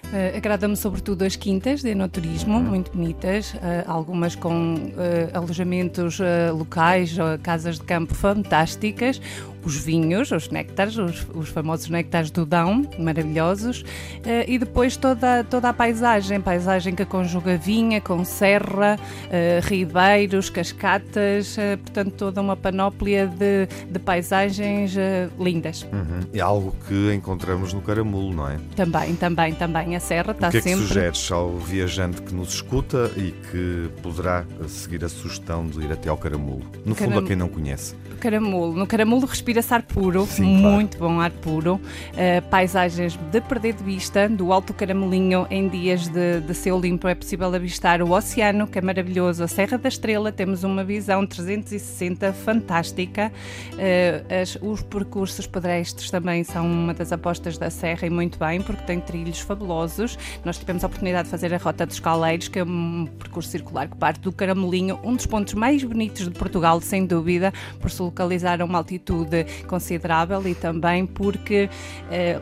Uh, 0.09 0.37
Agrada-me 0.39 0.75
sobretudo 0.75 1.23
as 1.23 1.37
quintas 1.37 1.83
de 1.83 1.91
enoturismo, 1.91 2.61
muito 2.61 2.91
bonitas, 2.93 3.53
uh, 3.53 3.59
algumas 3.87 4.35
com 4.35 4.75
uh, 4.75 4.89
alojamentos 5.35 6.19
locais, 6.57 7.15
casas 7.43 7.79
de 7.79 7.85
campo 7.85 8.15
fantásticas, 8.15 9.21
os 9.63 9.77
vinhos, 9.77 10.31
os 10.31 10.49
néctares, 10.51 10.97
os, 10.97 11.27
os 11.35 11.49
famosos 11.49 11.89
néctares 11.89 12.31
do 12.31 12.47
Dão, 12.47 12.89
maravilhosos, 12.99 13.83
uh, 13.83 14.45
e 14.47 14.59
depois 14.59 14.97
toda, 14.97 15.45
toda 15.45 15.69
a 15.69 15.73
paisagem, 15.73 16.41
paisagem 16.41 16.95
que 16.95 17.05
conjuga 17.05 17.57
vinha 17.57 18.01
com 18.01 18.25
serra, 18.25 18.99
uh, 18.99 19.67
ribeiros, 19.67 20.51
cascatas, 20.51 21.57
uh, 21.57 21.79
portanto 21.79 22.13
toda 22.13 22.41
uma 22.41 22.57
panóplia 22.57 23.27
de, 23.27 23.67
de 23.91 23.99
paisagens 23.99 24.95
lindas. 25.39 25.83
Uhum. 25.93 26.21
É 26.33 26.41
algo 26.41 26.75
que 26.87 27.13
encontramos 27.13 27.73
no 27.73 27.81
Caramulo, 27.81 28.35
não 28.35 28.49
é? 28.49 28.57
Também, 28.77 29.15
também, 29.17 29.55
também 29.55 29.97
a 29.97 30.01
serra 30.01 30.33
está 30.33 30.49
o 30.49 30.51
que 30.51 30.59
é 30.59 30.61
que 30.61 30.69
sempre... 30.69 30.87
sugeres 30.87 31.31
ao 31.31 31.57
viajante 31.57 32.23
que 32.23 32.35
nos 32.35 32.55
escuta 32.55 33.11
e 33.17 33.33
que 33.51 33.91
poderá 34.03 34.45
seguir 34.67 35.05
a 35.05 35.09
sugestão 35.09 35.67
de 35.67 35.81
ir 35.85 35.93
até 35.93 36.09
ao 36.09 36.17
Caramulo? 36.17 36.63
No 36.85 36.95
fundo, 36.95 37.11
Caram- 37.11 37.25
a 37.25 37.27
quem 37.27 37.37
não 37.37 37.49
conhece. 37.49 37.95
Caramulo. 38.21 38.75
No 38.75 38.87
Caramulo 38.87 39.27
respira-se 39.59 39.75
ar 39.75 39.83
puro, 39.83 40.27
Sim, 40.27 40.61
claro. 40.61 40.75
muito 40.77 40.99
bom 40.99 41.21
ar 41.21 41.31
puro. 41.31 41.75
Uh, 41.75 42.43
paisagens 42.51 43.17
de 43.31 43.41
perder 43.41 43.75
de 43.75 43.83
vista. 43.83 44.29
Do 44.29 44.53
Alto 44.53 44.73
Caramulinho, 44.73 45.47
em 45.51 45.69
dias 45.69 46.09
de, 46.09 46.41
de 46.41 46.55
céu 46.55 46.79
limpo, 46.81 47.09
é 47.09 47.15
possível 47.15 47.53
avistar 47.55 48.01
o 48.03 48.11
oceano, 48.13 48.67
que 48.67 48.79
é 48.79 48.83
maravilhoso. 48.83 49.43
A 49.45 49.49
Serra 49.49 49.77
da 49.79 49.89
Estrela, 49.89 50.31
temos 50.33 50.65
uma 50.65 50.85
visão 50.85 51.27
360 51.27 52.33
fantástica. 52.33 53.33
Uh, 53.75 54.43
as- 54.43 54.59
os 54.61 54.83
percursos 54.83 55.47
pedestres 55.47 56.11
também 56.11 56.45
são 56.45 56.67
uma 56.67 56.95
das 56.95 57.13
apostas 57.13 57.59
da 57.59 57.71
Serra 57.71 58.07
e 58.07 58.11
muito 58.11 58.39
bem, 58.39 58.61
porque 58.61 58.83
tem 58.83 59.01
trilhos 59.01 59.41
fabulosos. 59.41 60.19
Nós 60.45 60.59
tivemos 60.59 60.85
a 60.85 60.87
oportunidade 60.87 61.25
de 61.25 61.31
fazer 61.31 61.53
a 61.53 61.59
Rota 61.59 61.85
dos 61.87 62.01
Caleiros, 62.01 62.49
que 62.49 62.59
é 62.59 62.65
um 62.65 63.09
percurso 63.19 63.51
circular 63.51 63.89
que 63.89 63.97
parte 63.97 64.21
do 64.21 64.33
Caramolinho, 64.33 64.99
um 65.03 65.15
dos 65.15 65.27
pontos 65.27 65.55
mais 65.55 65.83
bonitos 65.83 66.25
de 66.25 66.31
Portugal, 66.31 66.81
sem 66.81 67.05
dúvida, 67.07 67.53
por 67.81 67.91
se 67.91 68.01
localizar 68.03 68.61
a 68.61 68.65
uma 68.65 68.79
altitude 68.79 69.38
considerável 69.67 70.47
e 70.47 70.55
também 70.55 71.07
porque, 71.07 71.69
eh, 72.11 72.41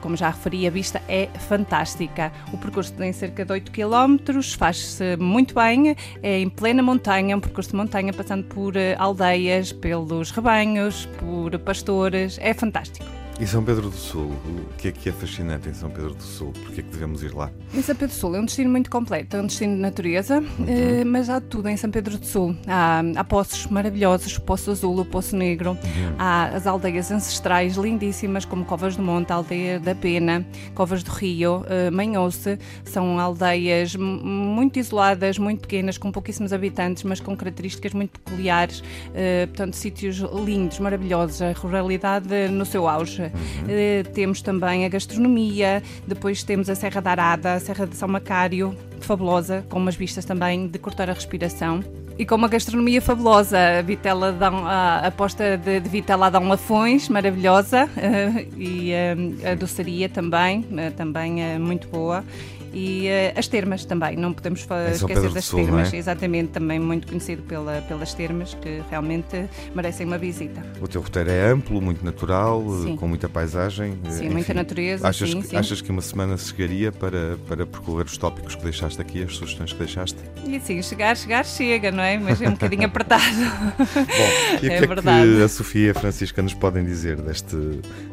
como 0.00 0.16
já 0.16 0.30
referi, 0.30 0.66
a 0.66 0.70
vista 0.70 1.02
é 1.08 1.28
fantástica. 1.48 2.32
O 2.52 2.58
percurso 2.58 2.92
tem 2.92 3.12
cerca 3.12 3.44
de 3.44 3.52
8 3.52 3.70
km, 3.72 4.40
faz-se 4.56 5.16
muito 5.16 5.54
bem, 5.54 5.96
é 6.22 6.38
em 6.38 6.48
plena 6.48 6.82
montanha, 6.82 7.36
um 7.36 7.40
percurso 7.40 7.70
de 7.70 7.76
montanha 7.76 8.12
passando 8.12 8.44
por 8.44 8.76
eh, 8.76 8.94
aldeias, 8.98 9.72
pelos 9.72 10.30
rebanhos, 10.30 11.06
por 11.18 11.58
pastores, 11.58 12.38
é 12.40 12.52
fantástico. 12.54 13.21
E 13.42 13.46
São 13.48 13.64
Pedro 13.64 13.90
do 13.90 13.96
Sul? 13.96 14.30
O 14.46 14.76
que 14.78 14.86
é 14.86 14.92
que 14.92 15.08
é 15.08 15.12
fascinante 15.12 15.68
em 15.68 15.74
São 15.74 15.90
Pedro 15.90 16.14
do 16.14 16.22
Sul? 16.22 16.52
Porquê 16.62 16.78
é 16.78 16.84
que 16.84 16.90
devemos 16.90 17.24
ir 17.24 17.34
lá? 17.34 17.50
Em 17.74 17.82
São 17.82 17.96
Pedro 17.96 18.14
do 18.14 18.20
Sul 18.20 18.36
é 18.36 18.38
um 18.38 18.44
destino 18.44 18.70
muito 18.70 18.88
completo, 18.88 19.36
é 19.36 19.40
um 19.40 19.46
destino 19.46 19.74
de 19.74 19.80
natureza, 19.80 20.40
eh, 20.64 21.02
mas 21.04 21.28
há 21.28 21.40
tudo 21.40 21.68
em 21.68 21.76
São 21.76 21.90
Pedro 21.90 22.16
do 22.18 22.24
Sul. 22.24 22.54
Há, 22.68 23.02
há 23.16 23.24
poços 23.24 23.66
maravilhosos, 23.66 24.36
o 24.36 24.42
Poço 24.42 24.70
Azul, 24.70 25.00
o 25.00 25.04
Poço 25.04 25.36
Negro, 25.36 25.76
há 26.20 26.54
as 26.54 26.68
aldeias 26.68 27.10
ancestrais 27.10 27.74
lindíssimas, 27.74 28.44
como 28.44 28.64
Covas 28.64 28.94
do 28.94 29.02
Monte, 29.02 29.32
a 29.32 29.34
Aldeia 29.34 29.80
da 29.80 29.96
Pena, 29.96 30.46
Covas 30.76 31.02
do 31.02 31.10
Rio, 31.10 31.64
eh, 31.68 31.90
Manhoce. 31.90 32.60
São 32.84 33.18
aldeias 33.18 33.96
muito 33.96 34.78
isoladas, 34.78 35.36
muito 35.36 35.62
pequenas, 35.62 35.98
com 35.98 36.12
pouquíssimos 36.12 36.52
habitantes, 36.52 37.02
mas 37.02 37.18
com 37.18 37.36
características 37.36 37.92
muito 37.92 38.20
peculiares. 38.20 38.84
eh, 39.14 39.46
portanto, 39.46 39.74
sítios 39.74 40.18
lindos, 40.44 40.78
maravilhosos, 40.78 41.42
a 41.42 41.50
ruralidade 41.50 42.48
no 42.48 42.64
seu 42.64 42.86
auge. 42.86 43.31
Eh, 43.68 44.02
temos 44.14 44.42
também 44.42 44.84
a 44.84 44.88
gastronomia, 44.88 45.82
depois 46.06 46.42
temos 46.42 46.68
a 46.68 46.74
Serra 46.74 47.00
da 47.00 47.10
Arada, 47.10 47.54
a 47.54 47.60
Serra 47.60 47.86
de 47.86 47.96
São 47.96 48.08
Macário, 48.08 48.76
fabulosa, 49.00 49.64
com 49.68 49.78
umas 49.78 49.96
vistas 49.96 50.24
também 50.24 50.66
de 50.66 50.78
cortar 50.78 51.10
a 51.10 51.12
respiração. 51.12 51.82
E 52.18 52.26
com 52.26 52.34
uma 52.34 52.48
gastronomia 52.48 53.00
fabulosa, 53.00 53.58
a 53.78 53.82
vitela 53.82 54.32
Dão, 54.32 54.66
a 54.66 54.98
aposta 54.98 55.56
de, 55.56 55.80
de 55.80 55.88
vitela 55.88 56.30
Dão 56.30 56.46
Lafões, 56.46 57.08
maravilhosa, 57.08 57.88
eh, 57.96 58.46
e 58.56 58.92
eh, 58.92 59.16
a 59.50 59.54
doçaria 59.54 60.08
também, 60.08 60.64
eh, 60.76 60.90
também 60.90 61.42
é 61.42 61.58
muito 61.58 61.88
boa. 61.88 62.22
E 62.72 63.06
uh, 63.34 63.38
as 63.38 63.46
termas 63.48 63.84
também, 63.84 64.16
não 64.16 64.32
podemos 64.32 64.62
Em 64.62 64.66
São 64.66 65.08
esquecer 65.08 65.30
das 65.30 65.44
Sul, 65.44 65.60
termas. 65.64 65.92
é? 65.92 65.96
Exatamente, 65.96 66.50
também 66.50 66.78
muito 66.78 67.06
conhecido 67.06 67.42
pela, 67.42 67.82
pelas 67.82 68.14
termas, 68.14 68.54
que 68.54 68.82
realmente 68.90 69.46
merecem 69.74 70.06
uma 70.06 70.18
visita. 70.18 70.62
O 70.80 70.88
teu 70.88 71.00
roteiro 71.00 71.30
é 71.30 71.50
amplo, 71.50 71.80
muito 71.82 72.04
natural, 72.04 72.62
Sim. 72.82 72.96
com 72.96 73.06
muita 73.08 73.28
paisagem. 73.28 73.98
Sim, 74.08 74.24
enfim. 74.26 74.28
muita 74.30 74.54
natureza, 74.54 75.06
Achas, 75.08 75.30
sim, 75.30 75.40
que, 75.42 75.48
sim. 75.48 75.56
achas 75.56 75.80
que 75.80 75.90
uma 75.90 76.00
semana 76.02 76.36
chegaria 76.36 76.90
para, 76.90 77.36
para 77.48 77.66
percorrer 77.66 78.06
os 78.06 78.16
tópicos 78.16 78.54
que 78.54 78.62
deixaste 78.64 79.00
aqui, 79.00 79.22
as 79.22 79.36
sugestões 79.36 79.72
que 79.72 79.78
deixaste? 79.78 80.18
E 80.46 80.56
assim, 80.56 80.80
chegar, 80.82 81.16
chegar, 81.16 81.44
chega, 81.44 81.90
não 81.90 82.02
é? 82.02 82.18
Mas 82.18 82.40
é 82.40 82.48
um 82.48 82.52
bocadinho 82.52 82.86
apertado. 82.86 83.22
Bom, 83.76 84.54
e 84.54 84.56
o 84.56 84.60
que 84.60 84.66
é 84.68 84.76
é 84.76 84.86
verdade. 84.86 85.36
que 85.36 85.42
a 85.42 85.48
Sofia 85.48 85.86
e 85.88 85.90
a 85.90 85.94
Francisca 85.94 86.42
nos 86.42 86.54
podem 86.54 86.84
dizer 86.84 87.20
deste, 87.20 87.56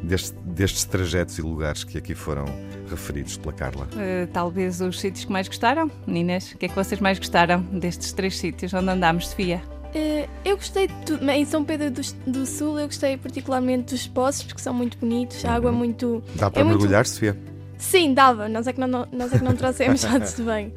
deste- 0.03 0.37
destes 0.45 0.83
trajetos 0.85 1.37
e 1.37 1.41
lugares 1.41 1.83
que 1.83 1.97
aqui 1.97 2.13
foram 2.15 2.45
referidos 2.89 3.37
pela 3.37 3.53
Carla? 3.53 3.87
Uh, 3.93 4.27
talvez 4.49 4.81
os 4.81 4.99
sítios 4.99 5.25
que 5.25 5.31
mais 5.31 5.47
gostaram. 5.47 5.91
Meninas, 6.07 6.51
o 6.51 6.57
que 6.57 6.65
é 6.65 6.69
que 6.69 6.75
vocês 6.75 6.99
mais 6.99 7.19
gostaram 7.19 7.61
destes 7.61 8.11
três 8.11 8.35
sítios 8.37 8.73
onde 8.73 8.89
andámos, 8.89 9.27
Sofia? 9.27 9.61
Eh, 9.93 10.27
eu 10.43 10.55
gostei 10.57 10.87
de 10.87 10.93
tudo. 11.05 11.29
Em 11.29 11.45
São 11.45 11.63
Pedro 11.63 11.91
do, 11.91 12.01
do 12.25 12.45
Sul, 12.47 12.79
eu 12.79 12.87
gostei 12.87 13.15
particularmente 13.15 13.93
dos 13.93 14.07
poços, 14.07 14.43
porque 14.43 14.59
são 14.61 14.73
muito 14.73 14.97
bonitos, 14.97 15.45
a 15.45 15.53
água 15.53 15.69
é 15.69 15.73
muito. 15.73 16.23
Dá 16.35 16.49
para 16.49 16.61
é 16.61 16.63
muito- 16.63 16.79
mergulhar, 16.79 17.05
Sofia? 17.05 17.37
Sim, 17.77 18.13
dava. 18.15 18.49
Nós 18.49 18.65
é 18.65 18.73
que 18.73 18.79
não, 18.79 18.87
não- 18.87 19.07
nós 19.11 19.31
é 19.31 19.37
que 19.37 19.43
não 19.43 19.55
trouxemos, 19.55 20.01
já 20.01 20.19
tudo 20.19 20.45
bem. 20.45 20.73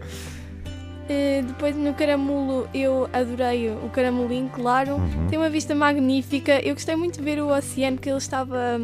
Eh, 1.09 1.43
depois 1.47 1.77
no 1.77 1.93
Caramulo 1.95 2.69
eu 2.73 3.09
adorei 3.13 3.71
o 3.71 3.89
Caramulinho, 3.91 4.49
claro. 4.51 4.95
Uhum. 4.97 5.27
Tem 5.29 5.39
uma 5.39 5.51
vista 5.51 5.75
magnífica. 5.75 6.61
Eu 6.65 6.75
gostei 6.75 6.95
muito 6.97 7.19
de 7.19 7.25
ver 7.25 7.41
o 7.41 7.49
oceano, 7.49 7.99
que 7.99 8.09
ele 8.09 8.19
estava. 8.19 8.81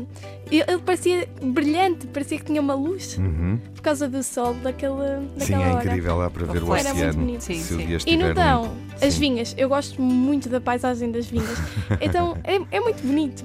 Ele, 0.50 0.64
ele 0.66 0.78
parecia 0.78 1.28
brilhante, 1.42 2.06
parecia 2.08 2.38
que 2.38 2.44
tinha 2.44 2.60
uma 2.60 2.74
luz 2.74 3.16
Uhum. 3.18 3.58
por 3.74 3.82
causa 3.82 4.08
do 4.08 4.22
sol 4.22 4.54
daquela, 4.54 5.22
daquela 5.36 5.44
Sim, 5.46 5.54
é 5.54 5.74
hora. 5.74 5.84
incrível 5.86 6.16
lá 6.16 6.30
para 6.30 6.46
ver 6.46 6.62
o 6.62 6.74
Era 6.74 6.84
muito 6.84 6.96
oceano. 6.96 7.18
bonito. 7.18 7.42
o 7.74 7.76
dia 7.86 7.98
E 8.06 8.16
no 8.16 8.34
Dão, 8.34 8.72
as 9.00 9.14
Sim. 9.14 9.20
vinhas. 9.20 9.54
Eu 9.56 9.68
gosto 9.68 10.00
muito 10.02 10.48
da 10.48 10.60
paisagem 10.60 11.10
das 11.12 11.26
vinhas. 11.26 11.58
Então 12.00 12.36
é, 12.44 12.58
é 12.76 12.80
muito 12.80 13.02
bonito. 13.06 13.44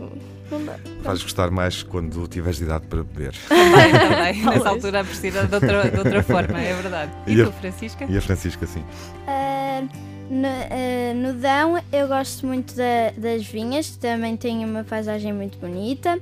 Não 0.54 0.66
dá. 0.66 0.76
Vais 1.04 1.22
gostar 1.22 1.50
mais 1.52 1.84
quando 1.84 2.28
tiveres 2.28 2.60
idade 2.62 2.86
para 2.88 3.04
beber. 3.04 3.34
Também, 3.50 3.92
também. 3.92 4.46
Nessa 4.46 4.70
altura 4.70 5.04
precisa 5.04 5.46
de 5.48 5.54
outra, 5.56 5.90
de 5.92 5.98
outra 5.98 6.24
forma, 6.24 6.60
é 6.62 6.74
verdade. 6.74 7.12
E, 7.28 7.34
E 7.36 7.42
a- 7.42 7.46
tu, 7.46 7.52
Francisca? 7.54 8.06
E 8.10 8.18
a 8.18 8.22
Francisca, 8.22 8.66
sim. 8.68 8.84
Ah, 9.28 9.82
no, 10.30 10.48
ah, 10.48 11.14
no 11.16 11.34
Dão 11.34 11.82
eu 11.92 12.08
gosto 12.08 12.46
muito 12.48 12.74
da- 12.76 13.12
das 13.18 13.46
vinhas, 13.46 13.92
também 13.98 14.38
tem 14.38 14.64
uma 14.64 14.84
paisagem 14.84 15.34
muito 15.34 15.58
bonita, 15.58 16.20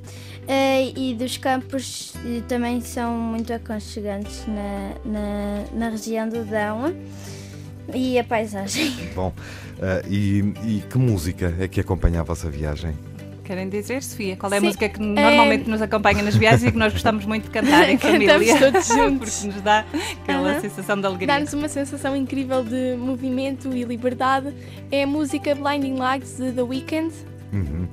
Ah, 0.47 0.81
e 0.95 1.13
dos 1.13 1.37
campos 1.37 2.13
também 2.47 2.81
são 2.81 3.13
muito 3.13 3.53
aconchegantes 3.53 4.43
na, 4.47 4.91
na, 5.05 5.63
na 5.73 5.89
região 5.89 6.27
do 6.27 6.43
Dão. 6.43 6.93
E 7.93 8.17
a 8.17 8.23
paisagem. 8.23 8.93
Bom, 9.15 9.33
e, 10.09 10.39
e 10.63 10.83
que 10.89 10.97
música 10.97 11.53
é 11.59 11.67
que 11.67 11.79
acompanha 11.81 12.21
a 12.21 12.23
vossa 12.23 12.49
viagem? 12.49 12.93
Querem 13.43 13.67
dizer, 13.69 14.03
Sofia? 14.03 14.35
Qual 14.37 14.51
é 14.53 14.57
a 14.57 14.59
Sim, 14.59 14.65
música 14.67 14.87
que 14.87 14.99
normalmente 14.99 15.69
nos 15.69 15.81
acompanha 15.81 16.21
nas 16.21 16.35
viagens 16.35 16.63
e 16.63 16.71
que 16.71 16.77
nós 16.77 16.93
gostamos 16.93 17.25
muito 17.25 17.45
de 17.45 17.49
cantar 17.49 17.89
em 17.89 17.97
família? 17.99 18.37
Cantamos 18.37 18.59
todos 18.59 18.87
juntos. 18.95 19.35
Porque 19.39 19.47
nos 19.53 19.61
dá 19.61 19.85
aquela 20.23 20.51
Aham. 20.51 20.61
sensação 20.61 20.99
de 20.99 21.05
alegria. 21.07 21.27
Dá-nos 21.27 21.53
uma 21.53 21.67
sensação 21.67 22.15
incrível 22.15 22.63
de 22.63 22.95
movimento 22.97 23.75
e 23.75 23.83
liberdade. 23.83 24.53
É 24.91 25.03
a 25.03 25.07
música 25.07 25.55
Blinding 25.55 25.95
Lights 25.95 26.37
de 26.37 26.51
The 26.51 26.61
Weeknd. 26.61 27.13
Uhum. 27.51 27.87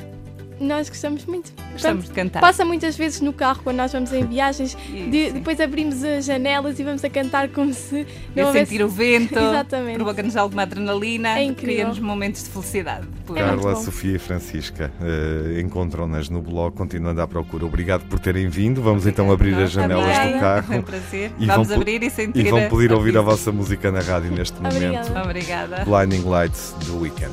Nós 0.60 0.88
gostamos 0.88 1.24
muito. 1.24 1.52
Gostamos 1.72 2.06
de 2.06 2.10
cantar. 2.10 2.40
Passa 2.40 2.64
muitas 2.64 2.96
vezes 2.96 3.20
no 3.20 3.32
carro 3.32 3.60
quando 3.62 3.76
nós 3.76 3.92
vamos 3.92 4.12
em 4.12 4.24
viagens. 4.26 4.76
Isso, 4.92 5.10
de- 5.10 5.30
depois 5.32 5.60
abrimos 5.60 6.02
as 6.02 6.24
janelas 6.24 6.78
e 6.78 6.82
vamos 6.84 7.04
a 7.04 7.10
cantar 7.10 7.48
como 7.48 7.72
se 7.72 8.06
E 8.34 8.40
a 8.40 8.52
sentir 8.52 8.82
o 8.82 8.88
vento, 8.88 9.38
Exatamente. 9.38 9.94
provoca-nos 9.96 10.36
alguma 10.36 10.62
adrenalina, 10.62 11.38
É 11.38 11.52
cria-nos 11.52 11.98
momentos 12.00 12.42
de 12.44 12.50
felicidade. 12.50 13.06
É 13.34 13.40
Carla. 13.40 13.76
Sofia 13.76 14.16
e 14.16 14.18
Francisca 14.18 14.90
eh, 15.00 15.60
encontram-nas 15.60 16.28
no 16.28 16.40
blog, 16.42 16.74
continuando 16.74 17.20
à 17.20 17.28
procura. 17.28 17.64
Obrigado 17.66 18.04
por 18.08 18.18
terem 18.18 18.48
vindo. 18.48 18.82
Vamos 18.82 19.06
então 19.06 19.30
abrir 19.30 19.54
as 19.54 19.70
janelas 19.70 20.16
também. 20.16 20.32
do 20.34 20.40
carro. 20.40 20.74
É 20.74 20.78
um 20.78 20.82
prazer. 20.82 21.30
E 21.38 21.46
Vamos 21.46 21.68
vão 21.68 21.76
abrir 21.76 22.02
e 22.02 22.10
sentir 22.10 22.46
E 22.46 22.50
vão 22.50 22.68
poder 22.68 22.92
a 22.92 22.96
ouvir 22.96 23.16
a 23.16 23.20
vossa 23.20 23.52
música 23.52 23.90
na 23.92 24.00
rádio 24.00 24.30
neste 24.32 24.56
momento. 24.56 24.76
Obrigada. 24.76 25.22
Obrigada. 25.22 25.84
Blinding 25.84 26.28
Lights 26.28 26.74
do 26.86 26.98
Weekend. 27.00 27.32